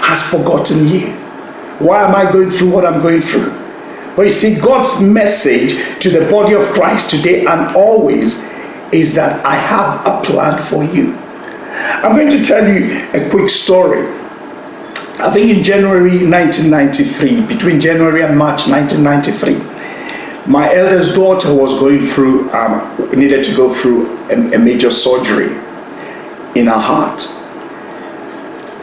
has 0.00 0.22
forgotten 0.30 0.86
you. 0.88 1.12
Why 1.78 2.04
am 2.06 2.14
I 2.14 2.30
going 2.30 2.50
through 2.50 2.70
what 2.70 2.84
I'm 2.84 3.00
going 3.00 3.20
through? 3.20 3.50
But 4.14 4.22
you 4.22 4.30
see, 4.30 4.60
God's 4.60 5.02
message 5.02 6.00
to 6.00 6.10
the 6.10 6.30
body 6.30 6.54
of 6.54 6.62
Christ 6.74 7.10
today 7.10 7.46
and 7.46 7.74
always 7.74 8.44
is 8.92 9.14
that 9.14 9.44
I 9.44 9.54
have 9.54 10.06
a 10.06 10.22
plan 10.22 10.62
for 10.62 10.84
you. 10.84 11.16
I'm 12.04 12.14
going 12.14 12.30
to 12.30 12.44
tell 12.44 12.68
you 12.68 13.08
a 13.14 13.30
quick 13.30 13.48
story. 13.48 14.06
I 15.18 15.30
think 15.30 15.56
in 15.56 15.64
January 15.64 16.28
1993, 16.28 17.46
between 17.46 17.80
January 17.80 18.22
and 18.22 18.36
March 18.36 18.68
1993, 18.68 19.71
my 20.46 20.74
eldest 20.74 21.14
daughter 21.14 21.54
was 21.54 21.78
going 21.78 22.02
through, 22.02 22.50
um, 22.52 23.10
needed 23.12 23.44
to 23.44 23.54
go 23.54 23.72
through 23.72 24.16
a, 24.28 24.54
a 24.54 24.58
major 24.58 24.90
surgery 24.90 25.54
in 26.54 26.66
her 26.66 26.78
heart. 26.78 27.28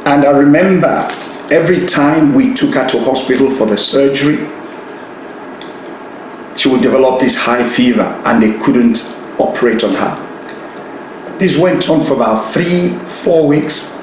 And 0.06 0.26
I 0.26 0.32
remember 0.32 1.08
every 1.52 1.86
time 1.86 2.34
we 2.34 2.54
took 2.54 2.76
her 2.76 2.88
to 2.88 3.00
hospital 3.02 3.50
for 3.50 3.66
the 3.66 3.78
surgery, 3.78 4.38
she 6.56 6.70
would 6.70 6.82
develop 6.82 7.20
this 7.20 7.36
high 7.36 7.68
fever 7.68 8.04
and 8.26 8.42
they 8.42 8.58
couldn't 8.60 9.18
operate 9.38 9.84
on 9.84 9.94
her. 9.94 11.38
This 11.40 11.58
went 11.58 11.90
on 11.90 12.06
for 12.06 12.14
about 12.16 12.54
three, 12.54 12.90
four 13.24 13.48
weeks. 13.48 13.98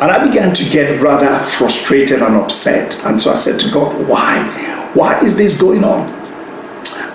And 0.00 0.10
I 0.10 0.26
began 0.26 0.54
to 0.54 0.64
get 0.70 1.00
rather 1.02 1.38
frustrated 1.50 2.22
and 2.22 2.36
upset. 2.36 3.04
And 3.04 3.20
so 3.20 3.32
I 3.32 3.34
said 3.34 3.60
to 3.60 3.70
God, 3.70 4.08
why? 4.08 4.42
Why 4.94 5.18
is 5.20 5.36
this 5.36 5.60
going 5.60 5.84
on? 5.84 6.19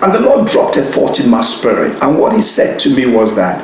And 0.06 0.14
the 0.14 0.20
Lord 0.20 0.46
dropped 0.46 0.76
a 0.76 0.82
thought 0.82 1.18
in 1.18 1.28
my 1.28 1.40
spirit. 1.40 2.00
And 2.00 2.16
what 2.16 2.32
he 2.32 2.40
said 2.40 2.78
to 2.78 2.94
me 2.94 3.06
was 3.06 3.34
that 3.34 3.58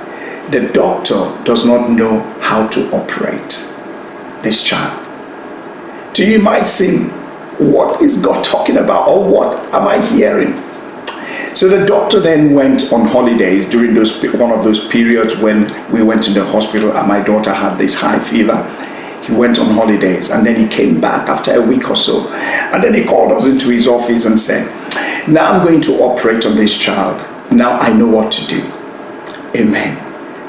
the 0.50 0.66
doctor 0.70 1.14
does 1.44 1.64
not 1.64 1.88
know 1.88 2.18
how 2.40 2.66
to 2.66 2.80
operate 2.90 3.72
this 4.42 4.60
child. 4.60 4.98
To 6.16 6.28
you, 6.28 6.40
might 6.40 6.66
seem, 6.66 7.10
what 7.60 8.02
is 8.02 8.16
God 8.16 8.44
talking 8.44 8.78
about? 8.78 9.06
Or 9.06 9.30
what 9.30 9.56
am 9.72 9.86
I 9.86 10.04
hearing? 10.06 10.54
So 11.54 11.68
the 11.68 11.86
doctor 11.86 12.18
then 12.18 12.54
went 12.54 12.92
on 12.92 13.06
holidays 13.06 13.64
during 13.66 13.94
those 13.94 14.20
one 14.34 14.50
of 14.50 14.64
those 14.64 14.88
periods 14.88 15.38
when 15.38 15.70
we 15.92 16.02
went 16.02 16.26
in 16.26 16.34
the 16.34 16.44
hospital 16.44 16.90
and 16.90 17.06
my 17.06 17.22
daughter 17.22 17.52
had 17.52 17.76
this 17.76 17.94
high 17.94 18.18
fever. 18.18 18.64
He 19.22 19.32
went 19.32 19.60
on 19.60 19.66
holidays 19.76 20.30
and 20.30 20.44
then 20.44 20.56
he 20.56 20.66
came 20.66 21.00
back 21.00 21.28
after 21.28 21.54
a 21.54 21.64
week 21.64 21.88
or 21.88 21.94
so. 21.94 22.28
And 22.32 22.82
then 22.82 22.94
he 22.94 23.04
called 23.04 23.30
us 23.30 23.46
into 23.46 23.68
his 23.68 23.86
office 23.86 24.24
and 24.24 24.40
said, 24.40 24.81
now 25.28 25.52
I'm 25.52 25.64
going 25.64 25.80
to 25.82 25.92
operate 26.02 26.44
on 26.46 26.56
this 26.56 26.76
child. 26.76 27.20
Now 27.52 27.78
I 27.78 27.92
know 27.92 28.08
what 28.08 28.32
to 28.32 28.46
do. 28.46 28.72
Amen. 29.54 29.98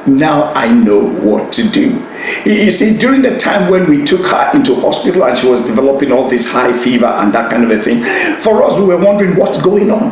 Now 0.08 0.52
I 0.54 0.72
know 0.72 1.00
what 1.00 1.54
to 1.54 1.70
do. 1.70 2.06
You 2.46 2.72
see, 2.72 2.98
during 2.98 3.22
the 3.22 3.38
time 3.38 3.70
when 3.70 3.90
we 3.90 4.04
took 4.04 4.26
her 4.28 4.52
into 4.54 4.76
hospital 4.76 5.26
and 5.26 5.38
she 5.38 5.48
was 5.48 5.66
developing 5.66 6.12
all 6.12 6.30
this 6.30 6.50
high 6.50 6.76
fever 6.78 7.06
and 7.06 7.34
that 7.34 7.52
kind 7.52 7.64
of 7.64 7.72
a 7.72 7.82
thing, 7.82 8.02
for 8.40 8.64
us, 8.64 8.80
we 8.80 8.86
were 8.86 8.98
wondering 8.98 9.36
what's 9.36 9.62
going 9.62 9.92
on. 9.92 10.12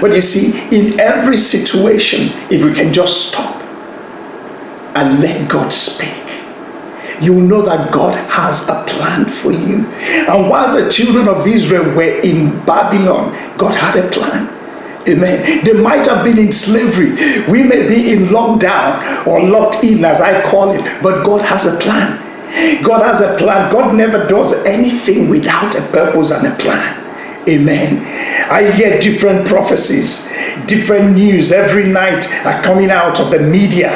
But 0.00 0.12
you 0.12 0.20
see, 0.20 0.58
in 0.76 0.98
every 0.98 1.36
situation, 1.36 2.30
if 2.50 2.64
we 2.64 2.72
can 2.72 2.92
just 2.92 3.28
stop 3.28 3.62
and 4.96 5.20
let 5.20 5.48
God 5.50 5.72
speak, 5.72 6.25
you 7.20 7.40
know 7.40 7.62
that 7.62 7.92
God 7.92 8.14
has 8.30 8.68
a 8.68 8.84
plan 8.84 9.24
for 9.24 9.52
you. 9.52 9.86
And 9.86 10.50
whilst 10.50 10.76
the 10.76 10.90
children 10.90 11.28
of 11.28 11.46
Israel 11.46 11.84
were 11.94 12.20
in 12.20 12.50
Babylon, 12.64 13.32
God 13.56 13.74
had 13.74 13.96
a 14.04 14.08
plan. 14.10 14.52
Amen. 15.08 15.64
They 15.64 15.80
might 15.80 16.06
have 16.06 16.24
been 16.24 16.38
in 16.38 16.50
slavery. 16.50 17.10
We 17.50 17.62
may 17.62 17.86
be 17.86 18.12
in 18.12 18.28
lockdown 18.28 19.26
or 19.26 19.40
locked 19.48 19.84
in, 19.84 20.04
as 20.04 20.20
I 20.20 20.42
call 20.50 20.72
it, 20.72 20.82
but 21.02 21.24
God 21.24 21.42
has 21.42 21.66
a 21.66 21.78
plan. 21.78 22.22
God 22.82 23.04
has 23.04 23.20
a 23.20 23.36
plan. 23.36 23.70
God 23.70 23.94
never 23.94 24.26
does 24.26 24.52
anything 24.64 25.28
without 25.28 25.74
a 25.74 25.82
purpose 25.92 26.30
and 26.30 26.46
a 26.46 26.56
plan. 26.56 27.02
Amen. 27.48 28.04
I 28.50 28.70
hear 28.72 28.98
different 28.98 29.46
prophecies, 29.46 30.32
different 30.66 31.14
news 31.14 31.52
every 31.52 31.84
night 31.84 32.26
are 32.44 32.60
coming 32.62 32.90
out 32.90 33.20
of 33.20 33.30
the 33.30 33.38
media 33.38 33.90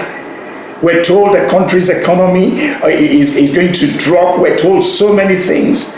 we're 0.82 1.04
told 1.04 1.34
the 1.34 1.46
country's 1.48 1.88
economy 1.90 2.70
uh, 2.82 2.88
is, 2.88 3.36
is 3.36 3.52
going 3.54 3.72
to 3.72 3.86
drop. 3.98 4.40
We're 4.40 4.56
told 4.56 4.82
so 4.82 5.14
many 5.14 5.36
things. 5.36 5.96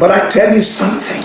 But 0.00 0.10
I 0.10 0.28
tell 0.28 0.54
you 0.54 0.62
something 0.62 1.22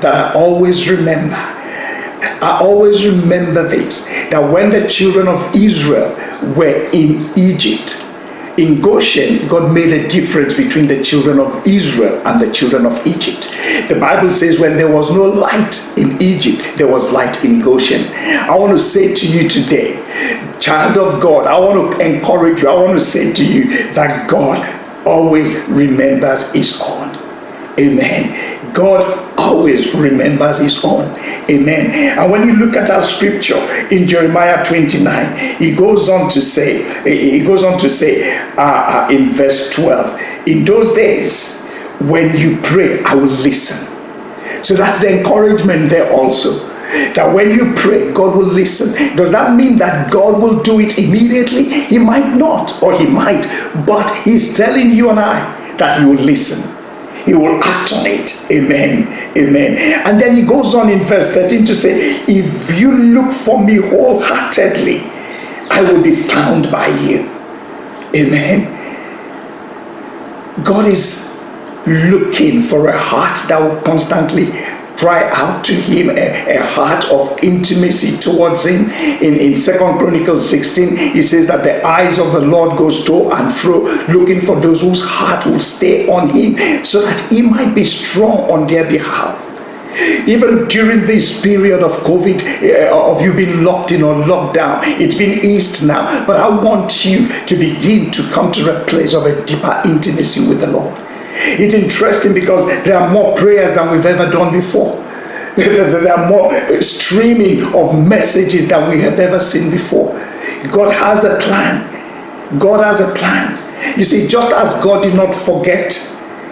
that 0.00 0.14
I 0.14 0.32
always 0.34 0.88
remember. 0.90 1.34
I 1.34 2.58
always 2.60 3.06
remember 3.06 3.66
this 3.66 4.06
that 4.30 4.52
when 4.52 4.70
the 4.70 4.88
children 4.88 5.28
of 5.28 5.54
Israel 5.54 6.10
were 6.54 6.88
in 6.92 7.32
Egypt, 7.36 8.01
in 8.58 8.80
Goshen, 8.80 9.48
God 9.48 9.72
made 9.72 9.92
a 9.92 10.08
difference 10.08 10.54
between 10.56 10.86
the 10.86 11.02
children 11.02 11.38
of 11.38 11.66
Israel 11.66 12.20
and 12.26 12.40
the 12.40 12.52
children 12.52 12.84
of 12.84 13.06
Egypt. 13.06 13.50
The 13.88 13.98
Bible 13.98 14.30
says 14.30 14.58
when 14.58 14.76
there 14.76 14.92
was 14.92 15.10
no 15.10 15.24
light 15.24 15.96
in 15.96 16.20
Egypt, 16.20 16.76
there 16.76 16.88
was 16.88 17.10
light 17.10 17.44
in 17.44 17.60
Goshen. 17.60 18.12
I 18.14 18.56
want 18.56 18.72
to 18.72 18.78
say 18.78 19.14
to 19.14 19.26
you 19.26 19.48
today, 19.48 19.96
child 20.60 20.98
of 20.98 21.20
God, 21.20 21.46
I 21.46 21.58
want 21.58 21.96
to 21.96 22.16
encourage 22.16 22.62
you, 22.62 22.68
I 22.68 22.74
want 22.74 22.98
to 22.98 23.04
say 23.04 23.32
to 23.32 23.44
you 23.44 23.92
that 23.94 24.28
God 24.28 24.58
always 25.06 25.58
remembers 25.68 26.52
his 26.52 26.80
own. 26.82 27.11
Amen. 27.78 28.72
God 28.72 29.38
always 29.38 29.94
remembers 29.94 30.58
his 30.58 30.84
own. 30.84 31.04
Amen. 31.50 32.18
And 32.18 32.30
when 32.30 32.46
you 32.46 32.54
look 32.54 32.76
at 32.76 32.88
that 32.88 33.04
scripture 33.04 33.58
in 33.90 34.06
Jeremiah 34.06 34.64
29, 34.64 35.58
he 35.58 35.74
goes 35.74 36.08
on 36.08 36.30
to 36.30 36.40
say, 36.40 36.82
he 37.04 37.44
goes 37.44 37.64
on 37.64 37.78
to 37.78 37.90
say 37.90 38.38
uh, 38.56 38.60
uh, 38.62 39.08
in 39.10 39.30
verse 39.30 39.74
12, 39.74 40.48
in 40.48 40.64
those 40.64 40.94
days 40.94 41.66
when 42.00 42.36
you 42.36 42.58
pray, 42.62 43.02
I 43.04 43.14
will 43.14 43.26
listen. 43.26 43.88
So 44.64 44.74
that's 44.74 45.00
the 45.00 45.18
encouragement 45.18 45.90
there 45.90 46.12
also. 46.12 46.68
That 47.14 47.32
when 47.34 47.50
you 47.50 47.72
pray, 47.74 48.12
God 48.12 48.36
will 48.36 48.46
listen. 48.46 49.16
Does 49.16 49.32
that 49.32 49.56
mean 49.56 49.78
that 49.78 50.12
God 50.12 50.42
will 50.42 50.62
do 50.62 50.78
it 50.78 50.98
immediately? 50.98 51.64
He 51.64 51.98
might 51.98 52.36
not, 52.36 52.82
or 52.82 52.96
he 52.98 53.06
might, 53.06 53.42
but 53.86 54.10
He's 54.24 54.56
telling 54.56 54.90
you 54.90 55.08
and 55.08 55.18
I 55.18 55.76
that 55.78 56.00
He 56.00 56.06
will 56.06 56.22
listen. 56.22 56.81
He 57.24 57.34
will 57.34 57.62
act 57.62 57.92
on 57.92 58.06
it. 58.06 58.50
Amen. 58.50 59.06
Amen. 59.36 60.02
And 60.06 60.20
then 60.20 60.34
he 60.34 60.42
goes 60.42 60.74
on 60.74 60.90
in 60.90 61.00
verse 61.00 61.34
13 61.34 61.64
to 61.66 61.74
say, 61.74 62.22
If 62.26 62.80
you 62.80 62.96
look 62.96 63.32
for 63.32 63.62
me 63.64 63.76
wholeheartedly, 63.76 65.00
I 65.70 65.80
will 65.82 66.02
be 66.02 66.14
found 66.14 66.70
by 66.70 66.88
you. 66.88 67.30
Amen. 68.14 68.80
God 70.64 70.86
is 70.86 71.40
looking 71.86 72.62
for 72.62 72.88
a 72.88 72.98
heart 72.98 73.38
that 73.48 73.58
will 73.60 73.80
constantly 73.82 74.52
cry 74.96 75.28
out 75.30 75.64
to 75.64 75.72
him 75.72 76.10
a, 76.10 76.56
a, 76.56 76.62
heart 76.62 77.04
of 77.10 77.38
intimacy 77.42 78.18
towards 78.18 78.64
him 78.64 78.90
in, 79.22 79.34
in 79.34 79.56
second 79.56 79.98
chronicles 79.98 80.48
16 80.48 80.96
he 80.96 81.22
says 81.22 81.46
that 81.46 81.62
the 81.64 81.84
eyes 81.86 82.18
of 82.18 82.32
the 82.32 82.40
lord 82.40 82.76
goes 82.78 83.04
to 83.04 83.30
and 83.32 83.52
fro 83.52 83.80
looking 84.08 84.40
for 84.40 84.60
those 84.60 84.82
whose 84.82 85.02
heart 85.04 85.44
will 85.46 85.60
stay 85.60 86.08
on 86.08 86.28
him 86.30 86.84
so 86.84 87.02
that 87.02 87.20
he 87.30 87.42
might 87.42 87.74
be 87.74 87.84
strong 87.84 88.50
on 88.50 88.66
their 88.66 88.88
behalf 88.88 89.38
even 90.26 90.68
during 90.68 91.00
this 91.06 91.42
period 91.42 91.82
of 91.82 91.92
COVID, 91.98 92.90
uh, 92.90 93.10
of 93.10 93.20
you 93.20 93.34
being 93.34 93.62
locked 93.64 93.92
in 93.92 94.02
or 94.02 94.14
locked 94.26 94.54
down, 94.54 94.80
it's 94.84 95.16
been 95.16 95.44
eased 95.44 95.86
now. 95.86 96.24
But 96.26 96.36
I 96.36 96.48
want 96.48 97.04
you 97.04 97.28
to 97.46 97.56
begin 97.56 98.10
to 98.12 98.22
come 98.32 98.50
to 98.52 98.74
a 98.74 98.84
place 98.86 99.14
of 99.14 99.26
a 99.26 99.44
deeper 99.44 99.82
intimacy 99.84 100.48
with 100.48 100.60
the 100.60 100.68
Lord. 100.68 101.01
It's 101.34 101.74
interesting 101.74 102.34
because 102.34 102.66
there 102.84 102.98
are 102.98 103.10
more 103.10 103.34
prayers 103.34 103.74
than 103.74 103.90
we've 103.90 104.04
ever 104.06 104.30
done 104.30 104.52
before. 104.52 104.98
There 105.56 106.16
are 106.16 106.28
more 106.30 106.80
streaming 106.80 107.74
of 107.74 108.08
messages 108.08 108.68
than 108.68 108.88
we 108.90 109.00
have 109.02 109.18
ever 109.18 109.38
seen 109.38 109.70
before. 109.70 110.12
God 110.70 110.92
has 110.94 111.24
a 111.24 111.38
plan. 111.40 111.88
God 112.58 112.82
has 112.82 113.00
a 113.00 113.14
plan. 113.14 113.58
You 113.98 114.04
see, 114.04 114.28
just 114.28 114.50
as 114.52 114.82
God 114.82 115.02
did 115.02 115.14
not 115.14 115.34
forget 115.34 115.92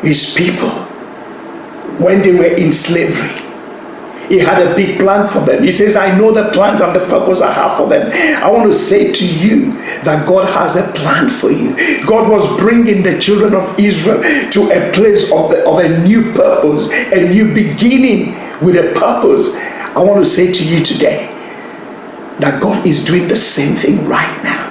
his 0.03 0.35
people 0.35 0.71
when 1.99 2.21
they 2.23 2.35
were 2.35 2.55
in 2.57 2.73
slavery, 2.73 3.31
he 4.31 4.39
had 4.39 4.65
a 4.65 4.77
big 4.77 5.01
plan 5.01 5.29
for 5.29 5.41
them. 5.41 5.65
He 5.65 5.73
says, 5.73 5.97
I 5.97 6.17
know 6.17 6.33
the 6.33 6.53
plans 6.53 6.81
and 6.81 6.95
the 6.95 7.01
purpose 7.01 7.41
I 7.41 7.53
have 7.53 7.77
for 7.77 7.89
them. 7.89 8.13
I 8.41 8.49
want 8.49 8.71
to 8.71 8.73
say 8.73 9.13
to 9.13 9.27
you 9.27 9.73
that 10.05 10.25
God 10.29 10.49
has 10.49 10.77
a 10.77 10.93
plan 10.93 11.29
for 11.29 11.51
you. 11.51 11.75
God 12.07 12.31
was 12.31 12.47
bringing 12.61 13.03
the 13.03 13.19
children 13.19 13.55
of 13.55 13.77
Israel 13.77 14.23
to 14.23 14.61
a 14.71 14.93
place 14.93 15.33
of, 15.33 15.51
the, 15.51 15.69
of 15.69 15.81
a 15.81 16.07
new 16.07 16.33
purpose, 16.33 16.93
a 16.93 17.29
new 17.29 17.53
beginning 17.53 18.35
with 18.63 18.77
a 18.77 18.95
purpose. 18.97 19.57
I 19.97 20.05
want 20.05 20.21
to 20.21 20.31
say 20.31 20.53
to 20.53 20.65
you 20.65 20.85
today 20.85 21.27
that 22.39 22.63
God 22.63 22.87
is 22.87 23.05
doing 23.05 23.27
the 23.27 23.35
same 23.35 23.75
thing 23.75 24.07
right 24.07 24.45
now. 24.45 24.69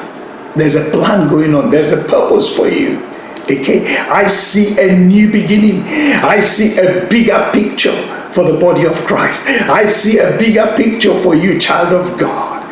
There's 0.55 0.75
a 0.75 0.89
plan 0.91 1.27
going 1.27 1.53
on, 1.53 1.69
there's 1.69 1.91
a 1.91 2.01
purpose 2.05 2.55
for 2.55 2.69
you. 2.69 3.05
Okay, 3.43 3.97
I 3.97 4.27
see 4.27 4.79
a 4.79 4.95
new 4.97 5.29
beginning, 5.29 5.81
I 6.23 6.39
see 6.39 6.77
a 6.77 7.07
bigger 7.09 7.49
picture 7.51 8.18
for 8.39 8.50
the 8.50 8.58
body 8.58 8.86
of 8.86 8.96
Christ. 9.05 9.46
I 9.48 9.86
see 9.86 10.19
a 10.19 10.38
bigger 10.38 10.74
picture 10.77 11.13
for 11.13 11.36
you, 11.36 11.60
child 11.60 11.93
of 11.93 12.17
God. 12.17 12.65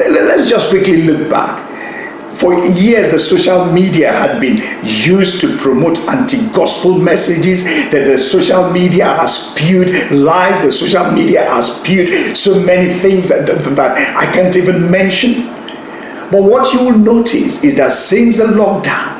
Let's 0.00 0.48
just 0.50 0.70
quickly 0.70 1.02
look 1.02 1.30
back. 1.30 1.64
For 2.34 2.54
years, 2.66 3.12
the 3.12 3.18
social 3.18 3.66
media 3.66 4.10
had 4.12 4.40
been 4.40 4.56
used 4.84 5.40
to 5.42 5.56
promote 5.58 5.98
anti 6.08 6.38
gospel 6.52 6.98
messages. 6.98 7.64
That 7.64 8.04
the 8.04 8.18
social 8.18 8.70
media 8.72 9.06
has 9.06 9.52
spewed 9.52 10.10
lies, 10.10 10.62
the 10.62 10.72
social 10.72 11.10
media 11.12 11.48
has 11.48 11.80
spewed 11.80 12.36
so 12.36 12.60
many 12.64 12.92
things 12.94 13.28
that, 13.28 13.46
that 13.46 14.16
I 14.16 14.32
can't 14.32 14.56
even 14.56 14.90
mention. 14.90 15.46
But 16.32 16.42
what 16.42 16.72
you 16.72 16.84
will 16.84 16.98
notice 16.98 17.62
is 17.62 17.76
that 17.76 17.92
since 17.92 18.38
the 18.38 18.44
lockdown, 18.44 19.18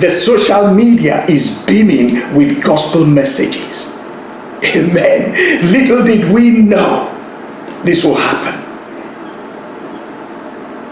the 0.00 0.10
social 0.10 0.72
media 0.72 1.26
is 1.26 1.64
beaming 1.66 2.34
with 2.34 2.62
gospel 2.62 3.04
messages. 3.04 3.97
Amen. 4.64 5.70
Little 5.72 6.04
did 6.04 6.32
we 6.32 6.50
know 6.50 7.14
this 7.84 8.04
will 8.04 8.16
happen. 8.16 8.58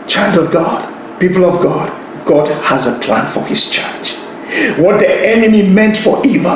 Child 0.08 0.46
of 0.46 0.52
God, 0.52 1.20
people 1.20 1.44
of 1.44 1.60
God, 1.60 1.90
God 2.24 2.48
has 2.48 2.86
a 2.86 3.00
plan 3.04 3.30
for 3.30 3.44
his 3.46 3.68
church. 3.68 4.14
What 4.78 5.00
the 5.00 5.10
enemy 5.10 5.68
meant 5.68 5.96
for 5.96 6.24
evil, 6.24 6.54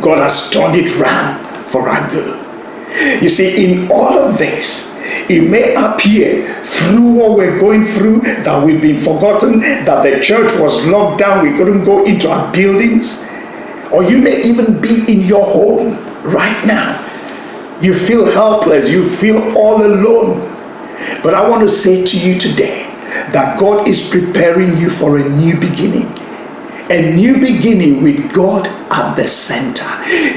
God 0.00 0.18
has 0.18 0.50
turned 0.50 0.76
it 0.76 0.98
round 0.98 1.68
for 1.68 1.88
our 1.88 2.10
good. 2.10 2.42
You 3.22 3.28
see, 3.28 3.64
in 3.64 3.90
all 3.90 4.18
of 4.18 4.38
this, 4.38 4.96
it 5.28 5.50
may 5.50 5.74
appear 5.74 6.46
through 6.64 7.12
what 7.12 7.36
we're 7.36 7.58
going 7.58 7.84
through 7.84 8.20
that 8.20 8.64
we've 8.64 8.80
been 8.80 9.00
forgotten, 9.00 9.60
that 9.60 10.02
the 10.02 10.20
church 10.22 10.50
was 10.58 10.86
locked 10.86 11.18
down, 11.18 11.44
we 11.44 11.56
couldn't 11.56 11.84
go 11.84 12.04
into 12.04 12.30
our 12.30 12.50
buildings, 12.52 13.24
or 13.92 14.02
you 14.04 14.18
may 14.18 14.42
even 14.42 14.80
be 14.80 15.04
in 15.12 15.20
your 15.26 15.44
home 15.44 16.05
right 16.26 16.66
now. 16.66 17.02
You 17.80 17.94
feel 17.94 18.24
helpless, 18.26 18.88
you 18.88 19.08
feel 19.08 19.56
all 19.56 19.84
alone. 19.84 20.40
But 21.22 21.34
I 21.34 21.48
want 21.48 21.62
to 21.62 21.68
say 21.68 22.04
to 22.04 22.18
you 22.18 22.38
today 22.38 22.84
that 23.32 23.58
God 23.60 23.86
is 23.88 24.08
preparing 24.08 24.76
you 24.78 24.90
for 24.90 25.18
a 25.18 25.28
new 25.28 25.58
beginning. 25.58 26.06
A 26.90 27.14
new 27.16 27.40
beginning 27.40 28.02
with 28.02 28.32
God 28.32 28.66
at 28.92 29.14
the 29.16 29.26
center. 29.26 29.84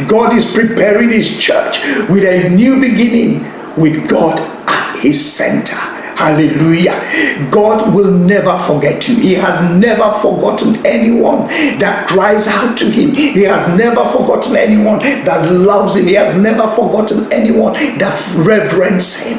God 0.08 0.34
is 0.34 0.52
preparing 0.52 1.10
His 1.10 1.38
church 1.38 1.78
with 2.10 2.26
a 2.26 2.50
new 2.50 2.80
beginning 2.82 3.44
with 3.78 4.10
God 4.10 4.40
at 4.68 4.98
His 4.98 5.34
center. 5.34 5.78
Hallelujah. 6.20 7.48
God 7.50 7.96
will 7.96 8.12
never 8.12 8.60
forget 8.68 9.08
you. 9.08 9.16
He 9.16 9.36
has 9.36 9.80
never 9.80 10.12
forgotten 10.20 10.86
anyone 10.86 11.48
that 11.80 12.10
cries 12.10 12.46
out 12.46 12.78
to 12.80 12.86
Him. 12.92 13.14
He 13.16 13.44
has 13.44 13.78
never 13.78 14.04
forgotten 14.12 14.58
anyone 14.58 15.00
that 15.00 15.50
loves 15.50 15.96
Him. 15.96 16.08
He 16.08 16.16
has 16.16 16.38
never 16.38 16.68
forgotten 16.76 17.32
anyone 17.32 17.72
that 17.72 18.36
reverences 18.36 19.28
Him. 19.28 19.38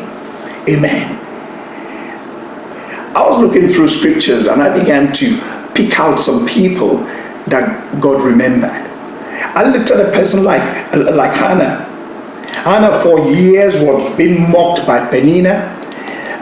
Amen. 0.71 1.19
I 3.15 3.29
was 3.29 3.39
looking 3.43 3.69
through 3.69 3.89
scriptures 3.89 4.47
and 4.47 4.63
I 4.63 4.73
began 4.79 5.13
to 5.13 5.73
pick 5.75 6.01
out 6.01 6.19
some 6.19 6.47
people 6.49 6.97
that 7.49 8.01
God 8.01 8.23
remembered. 8.23 8.71
I 8.71 9.71
looked 9.71 9.91
at 9.91 10.01
a 10.01 10.11
person 10.13 10.45
like, 10.45 10.63
like 10.95 11.35
Hannah. 11.35 11.85
Hannah 12.65 13.03
for 13.03 13.31
years 13.31 13.79
was 13.83 14.17
being 14.17 14.51
mocked 14.51 14.87
by 14.87 15.07
Peninnah 15.11 15.77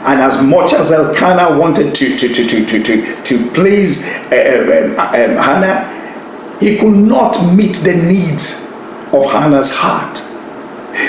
and 0.05 0.21
as 0.21 0.41
much 0.41 0.73
as 0.73 0.91
Elkanah 0.91 1.57
wanted 1.59 1.93
to, 1.95 2.17
to, 2.17 2.27
to, 2.29 2.47
to, 2.47 2.65
to, 2.65 2.83
to, 2.83 3.23
to 3.23 3.51
please 3.51 4.07
um, 4.27 4.97
um, 4.99 5.35
Hannah, 5.37 6.57
he 6.59 6.77
could 6.77 6.95
not 6.95 7.53
meet 7.53 7.75
the 7.77 7.95
needs 7.95 8.71
of 9.11 9.25
Hannah's 9.31 9.73
heart. 9.73 10.25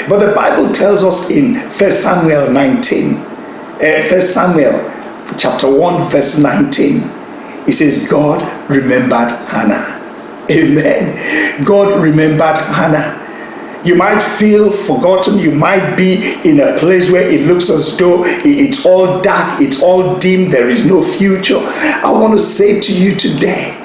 But 0.08 0.24
the 0.26 0.34
Bible 0.34 0.72
tells 0.72 1.02
us 1.02 1.30
in 1.30 1.56
1 1.56 1.90
Samuel 1.90 2.50
19, 2.50 3.14
uh, 3.14 4.08
1 4.10 4.22
Samuel 4.22 5.36
chapter 5.38 5.70
1, 5.70 6.10
verse 6.10 6.38
19, 6.38 7.02
it 7.66 7.72
says, 7.72 8.08
God 8.10 8.40
remembered 8.70 9.30
Hannah. 9.46 9.98
Amen. 10.50 11.62
God 11.64 12.02
remembered 12.02 12.58
Hannah. 12.58 13.19
You 13.84 13.94
might 13.94 14.20
feel 14.20 14.70
forgotten. 14.70 15.38
You 15.38 15.52
might 15.52 15.96
be 15.96 16.34
in 16.48 16.60
a 16.60 16.78
place 16.78 17.10
where 17.10 17.28
it 17.28 17.46
looks 17.46 17.70
as 17.70 17.96
though 17.96 18.24
it's 18.24 18.84
all 18.84 19.20
dark, 19.22 19.60
it's 19.60 19.82
all 19.82 20.18
dim, 20.18 20.50
there 20.50 20.68
is 20.68 20.84
no 20.84 21.02
future. 21.02 21.58
I 21.58 22.10
want 22.10 22.34
to 22.34 22.40
say 22.40 22.80
to 22.80 22.92
you 22.92 23.14
today 23.14 23.76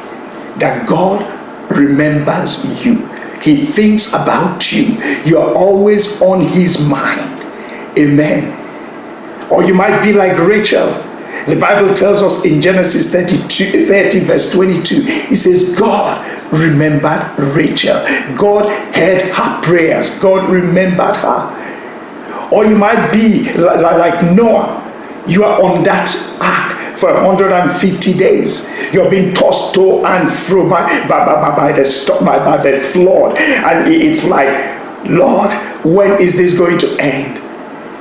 that 0.58 0.88
God 0.88 1.32
remembers 1.72 2.64
you. 2.86 3.08
He 3.42 3.66
thinks 3.66 4.10
about 4.10 4.72
you. 4.72 4.98
You're 5.24 5.56
always 5.56 6.22
on 6.22 6.42
his 6.42 6.88
mind. 6.90 7.44
Amen. 7.98 8.52
Or 9.52 9.64
you 9.64 9.74
might 9.74 10.02
be 10.04 10.12
like 10.12 10.38
Rachel. 10.40 10.88
The 11.48 11.58
Bible 11.60 11.94
tells 11.94 12.24
us 12.24 12.44
in 12.44 12.62
Genesis 12.62 13.12
32, 13.12 13.86
30, 13.86 14.20
verse 14.22 14.52
22, 14.52 14.96
it 15.32 15.36
says, 15.36 15.76
God 15.78 16.26
remembered 16.62 17.38
Rachel. 17.56 17.96
God 18.38 18.66
heard 18.96 19.22
her 19.22 19.62
prayers. 19.62 20.20
God 20.20 20.50
remembered 20.50 21.16
her. 21.18 22.50
Or 22.52 22.66
you 22.66 22.76
might 22.78 23.12
be 23.12 23.52
like 23.54 24.36
Noah. 24.36 24.82
You 25.28 25.44
are 25.44 25.62
on 25.62 25.84
that 25.84 26.10
ark. 26.42 26.76
for 26.98 27.14
150 27.14 28.14
days. 28.14 28.72
You're 28.94 29.10
being 29.10 29.34
tossed 29.34 29.76
to 29.76 30.06
and 30.06 30.32
fro 30.32 30.70
by, 30.70 30.88
by, 31.08 31.26
by, 31.26 31.56
by, 31.56 31.72
the, 31.74 32.18
by, 32.24 32.44
by 32.44 32.58
the 32.58 32.80
flood. 32.80 33.38
And 33.38 33.92
it's 33.94 34.26
like, 34.26 34.48
Lord, 35.06 35.52
when 35.84 36.20
is 36.22 36.38
this 36.38 36.58
going 36.58 36.78
to 36.80 36.98
end? 37.00 37.45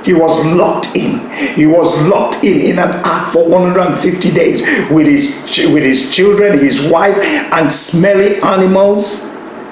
He 0.05 0.13
was 0.13 0.45
locked 0.45 0.95
in. 0.95 1.19
He 1.55 1.65
was 1.65 1.99
locked 2.07 2.43
in 2.43 2.61
in 2.61 2.79
an 2.79 2.91
ark 3.03 3.33
for 3.33 3.49
150 3.49 4.31
days 4.31 4.61
with 4.91 5.07
his 5.07 5.43
with 5.73 5.83
his 5.83 6.15
children, 6.15 6.59
his 6.59 6.89
wife, 6.91 7.17
and 7.17 7.71
smelly 7.71 8.39
animals. 8.41 9.25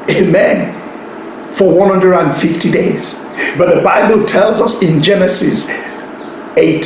Amen. 0.09 0.73
For 1.53 1.77
150 1.77 2.71
days. 2.71 3.13
But 3.57 3.75
the 3.75 3.81
Bible 3.83 4.25
tells 4.25 4.59
us 4.59 4.81
in 4.81 5.01
Genesis 5.01 5.69
8, 6.57 6.85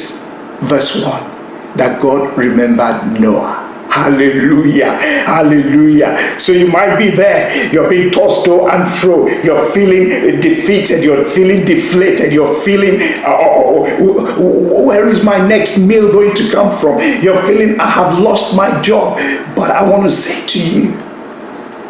verse 0.61 1.05
1, 1.05 1.77
that 1.77 2.01
God 2.01 2.37
remembered 2.37 3.19
Noah. 3.19 3.56
Hallelujah. 3.97 4.91
Hallelujah. 5.25 6.39
So 6.39 6.51
you 6.51 6.67
might 6.67 6.97
be 6.97 7.09
there. 7.09 7.71
You're 7.73 7.89
being 7.89 8.11
tossed 8.11 8.45
to 8.45 8.67
and 8.67 8.87
fro. 8.87 9.27
You're 9.27 9.69
feeling 9.71 10.39
defeated. 10.39 11.03
You're 11.03 11.25
feeling 11.25 11.65
deflated. 11.65 12.31
You're 12.31 12.53
feeling, 12.61 13.01
uh, 13.23 13.37
oh, 13.39 13.87
oh, 13.87 14.35
oh 14.37 14.85
where 14.85 15.07
is 15.07 15.23
my 15.23 15.39
next 15.47 15.79
meal 15.79 16.11
going 16.11 16.35
to 16.35 16.51
come 16.51 16.77
from? 16.77 16.99
You're 17.23 17.41
feeling, 17.43 17.79
I 17.79 17.89
have 17.89 18.19
lost 18.19 18.55
my 18.55 18.81
job. 18.81 19.17
But 19.55 19.71
I 19.71 19.89
want 19.89 20.03
to 20.03 20.11
say 20.11 20.45
to 20.45 20.59
you 20.59 20.91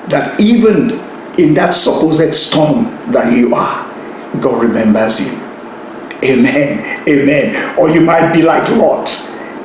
that 0.07 0.39
even 0.39 0.91
in 1.37 1.53
that 1.55 1.71
supposed 1.71 2.33
storm 2.33 2.85
that 3.11 3.35
you 3.37 3.53
are, 3.53 3.83
God 4.39 4.63
remembers 4.63 5.19
you. 5.19 5.31
Amen. 6.23 7.07
Amen. 7.07 7.77
Or 7.77 7.89
you 7.89 8.01
might 8.01 8.33
be 8.33 8.41
like 8.41 8.67
Lot, 8.69 9.09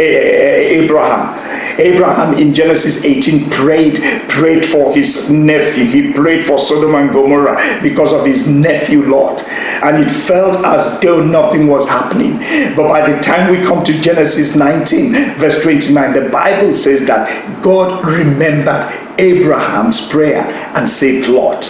Eh, 0.02 0.78
eh, 0.78 0.82
Abraham. 0.82 1.38
Abraham 1.78 2.34
in 2.34 2.52
Genesis 2.52 3.04
18 3.04 3.48
prayed, 3.50 3.98
prayed 4.28 4.64
for 4.64 4.94
his 4.94 5.30
nephew. 5.30 5.84
He 5.84 6.12
prayed 6.12 6.44
for 6.44 6.58
Sodom 6.58 6.94
and 6.94 7.10
Gomorrah 7.10 7.80
because 7.82 8.12
of 8.12 8.26
his 8.26 8.48
nephew 8.48 9.08
Lot. 9.08 9.42
And 9.82 10.04
it 10.04 10.10
felt 10.10 10.64
as 10.66 11.00
though 11.00 11.24
nothing 11.24 11.68
was 11.68 11.88
happening. 11.88 12.38
But 12.76 12.88
by 12.88 13.08
the 13.08 13.18
time 13.22 13.50
we 13.50 13.64
come 13.64 13.82
to 13.84 14.00
Genesis 14.00 14.54
19, 14.54 15.38
verse 15.38 15.62
29, 15.62 16.12
the 16.12 16.28
Bible 16.30 16.74
says 16.74 17.06
that 17.06 17.62
God 17.62 18.04
remembered 18.04 18.92
Abraham's 19.18 20.08
prayer 20.08 20.42
and 20.76 20.88
saved 20.88 21.28
Lot. 21.28 21.64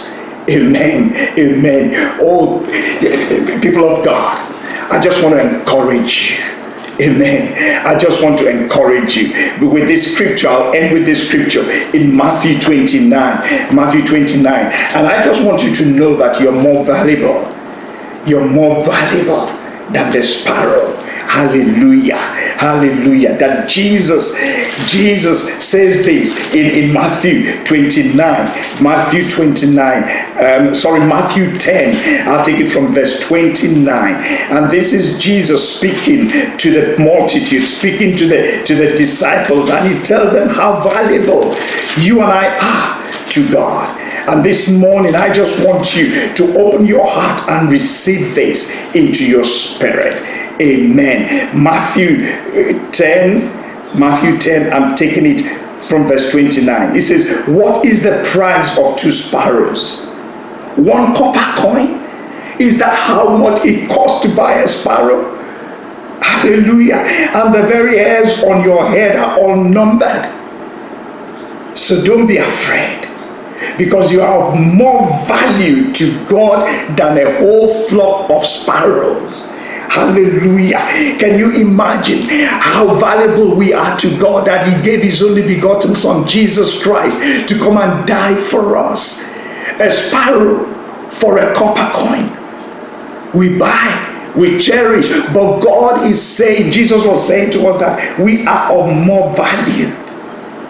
Amen. 0.49 1.13
Amen. 1.39 2.17
Oh, 2.19 2.59
people 3.61 3.87
of 3.87 4.03
God, 4.03 4.37
I 4.91 4.99
just 4.99 5.23
want 5.23 5.35
to 5.35 5.59
encourage 5.59 6.31
you. 6.31 6.52
Amen. 7.01 7.85
I 7.85 7.97
just 7.97 8.23
want 8.23 8.37
to 8.39 8.47
encourage 8.47 9.15
you 9.15 9.33
with 9.67 9.87
this 9.87 10.13
scripture. 10.13 10.47
I'll 10.47 10.73
end 10.73 10.93
with 10.93 11.05
this 11.05 11.27
scripture 11.27 11.69
in 11.95 12.15
Matthew 12.15 12.59
29. 12.59 13.09
Matthew 13.75 14.05
29. 14.05 14.45
And 14.45 15.07
I 15.07 15.23
just 15.23 15.43
want 15.43 15.63
you 15.63 15.73
to 15.73 15.85
know 15.87 16.15
that 16.17 16.39
you're 16.39 16.51
more 16.51 16.85
valuable. 16.85 17.49
You're 18.27 18.47
more 18.47 18.85
valuable 18.85 19.47
than 19.91 20.13
the 20.13 20.23
sparrow. 20.23 20.92
Hallelujah. 21.33 22.15
Hallelujah. 22.15 23.35
That 23.39 23.67
Jesus, 23.67 24.39
Jesus 24.85 25.65
says 25.65 26.05
this 26.05 26.53
in, 26.53 26.67
in 26.69 26.93
Matthew 26.93 27.63
29. 27.63 28.13
Matthew 28.83 29.27
29. 29.27 30.03
Um, 30.37 30.75
sorry, 30.75 30.99
Matthew 30.99 31.57
10. 31.57 32.27
I'll 32.27 32.45
take 32.45 32.59
it 32.59 32.69
from 32.69 32.93
verse 32.93 33.19
29. 33.27 33.89
And 33.89 34.69
this 34.69 34.93
is 34.93 35.17
Jesus 35.17 35.75
speaking 35.75 36.29
to 36.59 36.69
the 36.69 37.03
multitude, 37.03 37.65
speaking 37.65 38.15
to 38.17 38.27
the 38.27 38.63
to 38.67 38.75
the 38.75 38.95
disciples, 38.95 39.71
and 39.71 39.91
he 39.91 40.03
tells 40.03 40.33
them 40.33 40.49
how 40.49 40.83
valuable 40.87 41.55
you 41.99 42.21
and 42.21 42.31
I 42.31 42.55
are 42.61 43.29
to 43.31 43.51
God. 43.51 43.99
And 44.29 44.45
this 44.45 44.69
morning, 44.69 45.15
I 45.15 45.33
just 45.33 45.65
want 45.65 45.95
you 45.95 46.31
to 46.35 46.57
open 46.59 46.85
your 46.85 47.07
heart 47.07 47.49
and 47.49 47.71
receive 47.71 48.35
this 48.35 48.93
into 48.93 49.27
your 49.27 49.43
spirit. 49.43 50.42
Amen. 50.61 51.63
Matthew 51.63 52.25
uh, 52.77 52.91
10, 52.91 53.99
Matthew 53.99 54.37
10, 54.37 54.73
I'm 54.73 54.95
taking 54.95 55.25
it 55.25 55.41
from 55.83 56.07
verse 56.07 56.31
29. 56.31 56.95
It 56.95 57.01
says, 57.01 57.45
What 57.47 57.85
is 57.85 58.03
the 58.03 58.23
price 58.25 58.77
of 58.77 58.97
two 58.97 59.11
sparrows? 59.11 60.09
One 60.75 61.15
copper 61.15 61.61
coin? 61.61 62.01
Is 62.59 62.79
that 62.79 62.97
how 62.97 63.37
much 63.37 63.65
it 63.65 63.89
costs 63.89 64.25
to 64.27 64.35
buy 64.35 64.53
a 64.53 64.67
sparrow? 64.67 65.35
Hallelujah. 66.21 66.95
And 66.95 67.53
the 67.53 67.63
very 67.63 67.97
hairs 67.97 68.43
on 68.43 68.63
your 68.63 68.87
head 68.87 69.15
are 69.15 69.39
all 69.39 69.55
numbered. 69.55 70.29
So 71.77 72.03
don't 72.03 72.27
be 72.27 72.37
afraid 72.37 73.09
because 73.77 74.11
you 74.11 74.21
are 74.21 74.51
of 74.51 74.59
more 74.59 75.07
value 75.25 75.91
to 75.93 76.25
God 76.27 76.65
than 76.97 77.17
a 77.17 77.39
whole 77.39 77.73
flock 77.85 78.29
of 78.29 78.45
sparrows. 78.45 79.47
Hallelujah. 79.93 80.79
Can 81.19 81.37
you 81.37 81.51
imagine 81.51 82.23
how 82.27 82.95
valuable 82.95 83.55
we 83.55 83.73
are 83.73 83.95
to 83.99 84.19
God 84.19 84.47
that 84.47 84.65
He 84.65 84.83
gave 84.83 85.03
His 85.03 85.21
only 85.21 85.43
begotten 85.43 85.95
Son, 85.95 86.27
Jesus 86.27 86.81
Christ, 86.81 87.21
to 87.47 87.59
come 87.59 87.77
and 87.77 88.07
die 88.07 88.33
for 88.33 88.75
us? 88.75 89.21
A 89.79 89.91
sparrow 89.91 90.65
for 91.11 91.37
a 91.37 91.53
copper 91.53 91.93
coin. 91.93 92.25
We 93.35 93.59
buy, 93.59 94.33
we 94.35 94.57
cherish, 94.57 95.09
but 95.31 95.59
God 95.59 96.03
is 96.07 96.19
saying, 96.19 96.71
Jesus 96.71 97.05
was 97.05 97.27
saying 97.27 97.51
to 97.51 97.67
us 97.67 97.77
that 97.77 98.17
we 98.17 98.47
are 98.47 98.75
of 98.75 99.05
more 99.05 99.31
value 99.35 99.89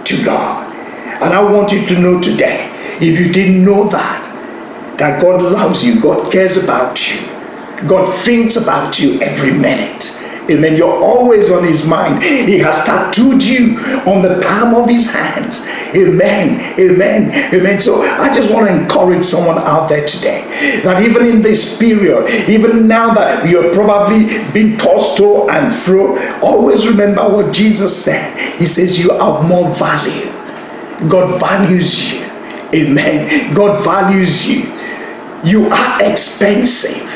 to 0.03 0.25
God. 0.25 0.69
And 1.23 1.33
I 1.33 1.41
want 1.41 1.71
you 1.71 1.85
to 1.85 1.97
know 1.97 2.19
today, 2.19 2.69
if 2.99 3.17
you 3.25 3.31
didn't 3.31 3.63
know 3.63 3.87
that, 3.87 4.97
that 4.97 5.21
God 5.21 5.41
loves 5.41 5.81
you, 5.81 6.01
God 6.01 6.29
cares 6.29 6.61
about 6.61 7.09
you 7.09 7.32
God 7.87 8.13
thinks 8.13 8.55
about 8.55 8.99
you 8.99 9.19
every 9.21 9.51
minute. 9.51 10.19
Amen. 10.49 10.75
You're 10.75 11.01
always 11.01 11.49
on 11.51 11.63
his 11.63 11.87
mind. 11.87 12.21
He 12.21 12.57
has 12.59 12.83
tattooed 12.83 13.41
you 13.41 13.79
on 14.05 14.21
the 14.21 14.41
palm 14.45 14.75
of 14.75 14.89
his 14.89 15.13
hands. 15.13 15.65
Amen. 15.95 16.77
Amen. 16.79 17.53
Amen. 17.53 17.79
So 17.79 18.01
I 18.01 18.33
just 18.33 18.51
want 18.51 18.67
to 18.67 18.75
encourage 18.75 19.23
someone 19.23 19.59
out 19.59 19.87
there 19.87 20.05
today 20.05 20.81
that 20.83 21.01
even 21.03 21.27
in 21.27 21.41
this 21.41 21.79
period, 21.79 22.49
even 22.49 22.87
now 22.87 23.13
that 23.13 23.49
you're 23.49 23.73
probably 23.73 24.43
being 24.51 24.77
tossed 24.77 25.17
to 25.17 25.49
and 25.49 25.73
fro, 25.73 26.17
always 26.41 26.87
remember 26.87 27.21
what 27.21 27.53
Jesus 27.53 28.03
said. 28.03 28.37
He 28.59 28.65
says, 28.65 28.99
You 28.99 29.11
have 29.17 29.47
more 29.47 29.73
value. 29.75 30.29
God 31.09 31.39
values 31.39 32.13
you. 32.13 32.23
Amen. 32.73 33.53
God 33.53 33.83
values 33.83 34.49
you. 34.49 34.73
You 35.43 35.67
are 35.67 36.11
expensive. 36.11 37.12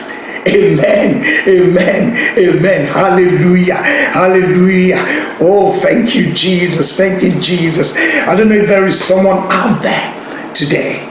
Amen. 0.47 1.47
Amen. 1.47 2.37
Amen. 2.37 2.87
Hallelujah. 2.87 3.75
Hallelujah. 3.75 5.03
Oh, 5.39 5.71
thank 5.81 6.15
you, 6.15 6.33
Jesus. 6.33 6.95
Thank 6.95 7.21
you, 7.21 7.39
Jesus. 7.39 7.97
I 7.97 8.35
don't 8.35 8.49
know 8.49 8.55
if 8.55 8.67
there 8.67 8.85
is 8.85 8.99
someone 8.99 9.39
out 9.49 9.81
there 9.81 10.53
today. 10.53 11.03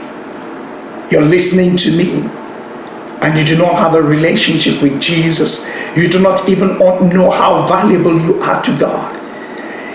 You're 1.11 1.25
listening 1.25 1.77
to 1.77 1.91
me 1.95 2.29
and 3.21 3.37
you 3.37 3.45
do 3.45 3.57
not 3.57 3.75
have 3.75 3.93
a 3.93 4.01
relationship 4.01 4.81
with 4.81 5.01
Jesus. 5.01 5.71
You 5.95 6.07
do 6.09 6.21
not 6.21 6.49
even 6.49 6.77
know 6.77 7.31
how 7.31 7.65
valuable 7.67 8.19
you 8.19 8.41
are 8.41 8.61
to 8.61 8.79
God. 8.79 9.13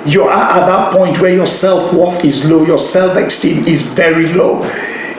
You 0.06 0.24
are 0.24 0.32
at 0.32 0.66
that 0.66 0.96
point 0.96 1.20
where 1.20 1.32
your 1.32 1.46
self 1.46 1.92
worth 1.92 2.24
is 2.24 2.50
low, 2.50 2.64
your 2.64 2.78
self 2.78 3.16
esteem 3.16 3.64
is 3.66 3.82
very 3.82 4.32
low 4.32 4.62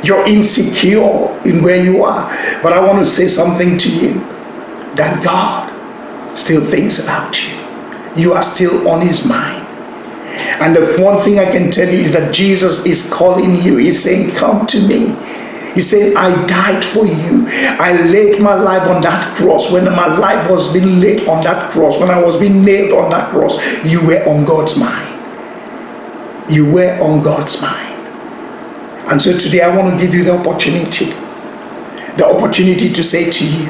you're 0.04 0.26
insecure 0.28 1.30
in 1.46 1.64
where 1.64 1.84
you 1.84 2.04
are. 2.04 2.28
But 2.62 2.74
I 2.74 2.86
want 2.86 3.00
to 3.00 3.06
say 3.06 3.28
something 3.28 3.78
to 3.78 3.90
you 3.90 4.14
that 4.96 5.24
God 5.24 5.70
still 6.38 6.66
thinks 6.66 7.04
about 7.04 7.42
you. 7.42 7.60
You 8.16 8.34
are 8.34 8.44
still 8.44 8.88
on 8.88 9.02
his 9.02 9.26
mind. 9.26 9.66
And 10.62 10.76
the 10.76 11.02
one 11.02 11.20
thing 11.24 11.40
I 11.40 11.50
can 11.50 11.72
tell 11.72 11.88
you 11.88 12.00
is 12.00 12.14
that 12.14 12.34
Jesus 12.34 12.86
is 12.86 13.12
calling 13.12 13.56
you. 13.56 13.78
He's 13.78 14.02
saying, 14.02 14.36
Come 14.36 14.66
to 14.68 14.88
me. 14.88 15.16
He 15.74 15.82
said, 15.82 16.16
I 16.16 16.30
died 16.46 16.86
for 16.86 17.06
you. 17.06 17.46
I 17.48 18.00
laid 18.04 18.40
my 18.40 18.54
life 18.54 18.88
on 18.88 19.02
that 19.02 19.36
cross. 19.36 19.72
When 19.72 19.86
my 19.86 20.18
life 20.18 20.50
was 20.50 20.72
being 20.72 21.00
laid 21.00 21.28
on 21.28 21.44
that 21.44 21.72
cross, 21.72 22.00
when 22.00 22.12
I 22.12 22.22
was 22.22 22.38
being 22.38 22.64
nailed 22.64 22.94
on 22.94 23.10
that 23.10 23.32
cross, 23.32 23.58
you 23.84 24.06
were 24.06 24.24
on 24.30 24.46
God's 24.46 24.78
mind. 24.78 25.10
You 26.52 26.72
were 26.72 27.00
on 27.02 27.24
God's 27.24 27.60
mind. 27.62 27.93
And 29.10 29.22
so 29.22 29.38
today 29.38 29.62
I 29.62 29.76
want 29.76 30.00
to 30.00 30.06
give 30.06 30.16
you 30.16 30.24
the 30.24 30.38
opportunity, 30.38 31.06
the 32.16 32.26
opportunity 32.26 32.92
to 32.92 33.04
say 33.04 33.30
to 33.30 33.46
you, 33.46 33.68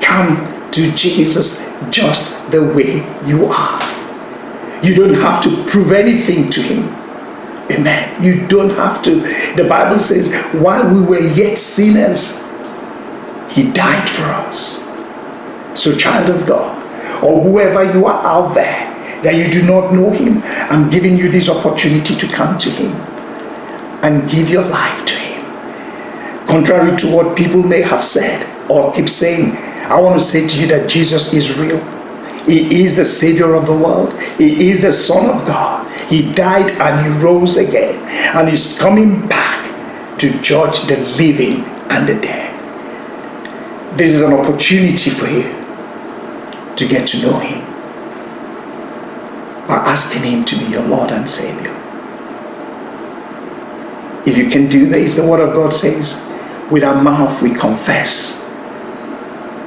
come 0.00 0.70
to 0.72 0.90
Jesus 0.96 1.78
just 1.90 2.50
the 2.50 2.72
way 2.74 2.96
you 3.26 3.46
are. 3.46 3.80
You 4.82 4.94
don't 4.94 5.14
have 5.14 5.42
to 5.44 5.64
prove 5.70 5.92
anything 5.92 6.50
to 6.50 6.60
him. 6.60 6.88
Amen. 7.70 8.20
You 8.20 8.44
don't 8.48 8.70
have 8.70 9.02
to. 9.02 9.20
The 9.54 9.66
Bible 9.68 10.00
says, 10.00 10.34
while 10.52 10.92
we 10.92 11.00
were 11.00 11.20
yet 11.20 11.56
sinners, 11.56 12.42
he 13.50 13.70
died 13.72 14.08
for 14.08 14.24
us. 14.24 14.88
So, 15.80 15.96
child 15.96 16.28
of 16.30 16.46
God, 16.48 16.76
or 17.22 17.40
whoever 17.42 17.84
you 17.96 18.06
are 18.06 18.24
out 18.26 18.54
there, 18.54 18.90
that 19.22 19.36
you 19.36 19.50
do 19.50 19.66
not 19.66 19.92
know 19.92 20.10
Him, 20.10 20.40
I'm 20.44 20.90
giving 20.90 21.16
you 21.16 21.30
this 21.30 21.48
opportunity 21.48 22.16
to 22.16 22.26
come 22.26 22.58
to 22.58 22.70
Him 22.70 23.09
and 24.02 24.28
give 24.30 24.48
your 24.48 24.64
life 24.64 25.04
to 25.06 25.14
Him. 25.14 26.46
Contrary 26.46 26.96
to 26.98 27.14
what 27.14 27.36
people 27.36 27.62
may 27.62 27.82
have 27.82 28.04
said 28.04 28.46
or 28.70 28.92
keep 28.92 29.08
saying, 29.08 29.56
I 29.90 30.00
want 30.00 30.18
to 30.18 30.24
say 30.24 30.46
to 30.46 30.60
you 30.60 30.66
that 30.68 30.88
Jesus 30.88 31.34
is 31.34 31.58
real. 31.58 31.78
He 32.44 32.82
is 32.84 32.96
the 32.96 33.04
Savior 33.04 33.54
of 33.54 33.66
the 33.66 33.76
world. 33.76 34.18
He 34.38 34.70
is 34.70 34.82
the 34.82 34.92
Son 34.92 35.28
of 35.28 35.46
God. 35.46 35.86
He 36.10 36.32
died 36.34 36.70
and 36.80 37.06
He 37.14 37.22
rose 37.22 37.56
again. 37.56 37.98
And 38.36 38.48
He's 38.48 38.78
coming 38.78 39.26
back 39.28 40.18
to 40.18 40.30
judge 40.42 40.82
the 40.82 40.96
living 41.16 41.64
and 41.90 42.08
the 42.08 42.20
dead. 42.20 42.50
This 43.96 44.14
is 44.14 44.22
an 44.22 44.32
opportunity 44.32 45.10
for 45.10 45.26
you 45.26 45.52
to 46.76 46.88
get 46.88 47.06
to 47.08 47.22
know 47.22 47.38
Him 47.38 47.60
by 49.66 49.76
asking 49.76 50.22
Him 50.22 50.44
to 50.44 50.56
be 50.56 50.64
your 50.66 50.84
Lord 50.84 51.10
and 51.10 51.28
Savior. 51.28 51.79
If 54.26 54.36
you 54.36 54.50
can 54.50 54.68
do 54.68 54.86
this, 54.86 55.16
the 55.16 55.26
Word 55.26 55.40
of 55.40 55.54
God 55.54 55.72
says, 55.72 56.26
with 56.70 56.84
our 56.84 57.02
mouth 57.02 57.42
we 57.42 57.52
confess 57.52 58.48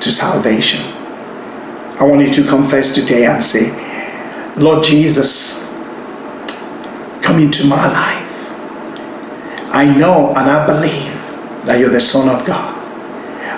to 0.01 0.11
salvation. 0.11 0.81
I 1.99 2.03
want 2.03 2.21
you 2.21 2.31
to 2.31 2.47
confess 2.47 2.95
today 2.95 3.25
and 3.25 3.43
say, 3.43 3.71
Lord 4.57 4.83
Jesus, 4.83 5.73
come 7.21 7.39
into 7.39 7.67
my 7.67 7.87
life. 7.87 8.23
I 9.73 9.85
know 9.97 10.29
and 10.29 10.49
I 10.49 10.67
believe 10.67 11.13
that 11.65 11.79
you're 11.79 11.89
the 11.89 12.01
Son 12.01 12.29
of 12.29 12.45
God. 12.45 12.73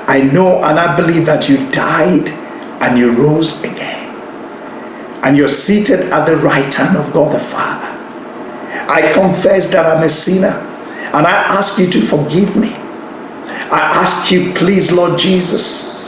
I 0.08 0.22
know 0.22 0.64
and 0.64 0.80
I 0.80 0.96
believe 0.96 1.26
that 1.26 1.50
you 1.50 1.70
died 1.72 2.30
and 2.82 2.98
you 2.98 3.12
rose 3.12 3.64
again. 3.64 4.16
And 5.24 5.36
you're 5.36 5.50
seated 5.50 6.02
at 6.12 6.26
the 6.26 6.38
right 6.38 6.72
hand 6.74 6.96
of 6.98 7.12
God 7.12 7.34
the 7.34 7.40
Father. 7.40 7.92
I 8.88 9.12
confess 9.14 9.72
that 9.72 9.86
I'm 9.86 10.04
a 10.04 10.10
sinner 10.10 10.65
and 11.16 11.26
I 11.26 11.32
ask 11.32 11.80
you 11.80 11.90
to 11.90 12.02
forgive 12.02 12.56
me. 12.56 12.74
I 13.72 13.80
ask 13.96 14.32
you, 14.32 14.54
please, 14.54 14.92
Lord 14.92 15.18
Jesus, 15.18 16.04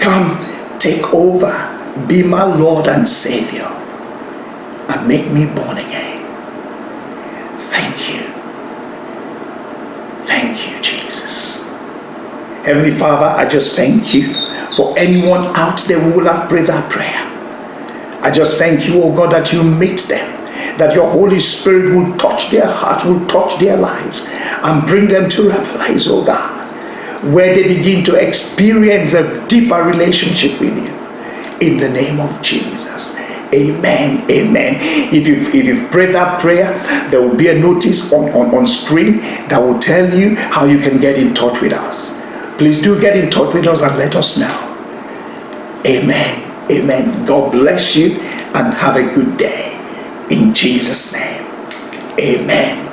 come 0.00 0.36
take 0.78 1.14
over, 1.14 1.52
be 2.08 2.22
my 2.22 2.44
Lord 2.44 2.86
and 2.88 3.08
Savior, 3.08 3.66
and 4.88 5.08
make 5.08 5.30
me 5.32 5.46
born 5.54 5.78
again. 5.78 6.42
Thank 7.70 8.14
you. 8.14 8.20
Thank 10.26 10.70
you, 10.70 10.82
Jesus. 10.82 11.64
Heavenly 12.64 12.92
Father, 12.92 13.26
I 13.26 13.48
just 13.48 13.76
thank 13.76 14.12
you 14.14 14.34
for 14.76 14.98
anyone 14.98 15.46
out 15.56 15.80
there 15.88 16.00
who 16.00 16.18
will 16.20 16.26
have 16.32 16.48
prayed 16.48 16.66
that 16.66 16.90
prayer. 16.90 17.24
I 18.22 18.30
just 18.30 18.58
thank 18.58 18.88
you, 18.88 19.02
oh 19.02 19.14
God, 19.14 19.32
that 19.32 19.52
you 19.52 19.62
meet 19.62 20.00
them, 20.02 20.26
that 20.78 20.94
your 20.94 21.10
Holy 21.10 21.40
Spirit 21.40 21.94
will 21.94 22.16
touch 22.18 22.50
their 22.50 22.66
heart, 22.66 23.04
will 23.04 23.24
touch 23.26 23.58
their 23.60 23.76
lives, 23.76 24.26
and 24.64 24.86
bring 24.86 25.08
them 25.08 25.28
to 25.30 25.50
place, 25.76 26.06
oh 26.08 26.24
God, 26.24 26.66
where 27.32 27.54
they 27.54 27.62
begin 27.76 28.04
to 28.04 28.14
experience 28.16 29.12
a 29.12 29.46
deeper 29.48 29.82
relationship 29.82 30.60
with 30.60 30.76
you. 30.76 30.94
In 31.66 31.78
the 31.78 31.88
name 31.88 32.20
of 32.20 32.40
Jesus. 32.42 33.16
Amen. 33.54 34.30
Amen. 34.30 34.76
If 35.12 35.26
you've, 35.26 35.54
if 35.54 35.64
you've 35.66 35.90
prayed 35.90 36.14
that 36.14 36.40
prayer, 36.40 36.72
there 37.10 37.20
will 37.22 37.34
be 37.34 37.48
a 37.48 37.58
notice 37.58 38.12
on, 38.12 38.28
on, 38.30 38.54
on 38.54 38.66
screen 38.66 39.18
that 39.48 39.58
will 39.58 39.78
tell 39.78 40.12
you 40.16 40.36
how 40.36 40.64
you 40.66 40.78
can 40.78 41.00
get 41.00 41.18
in 41.18 41.34
touch 41.34 41.60
with 41.60 41.72
us. 41.72 42.22
Please 42.58 42.80
do 42.82 43.00
get 43.00 43.16
in 43.16 43.30
touch 43.30 43.54
with 43.54 43.66
us 43.66 43.80
and 43.80 43.96
let 43.96 44.14
us 44.16 44.38
know. 44.38 44.68
Amen. 45.86 46.70
Amen. 46.70 47.24
God 47.24 47.52
bless 47.52 47.96
you 47.96 48.20
and 48.20 48.74
have 48.74 48.96
a 48.96 49.14
good 49.14 49.36
day. 49.38 49.74
In 50.30 50.52
Jesus' 50.52 51.14
name. 51.14 51.46
Amen. 52.18 52.87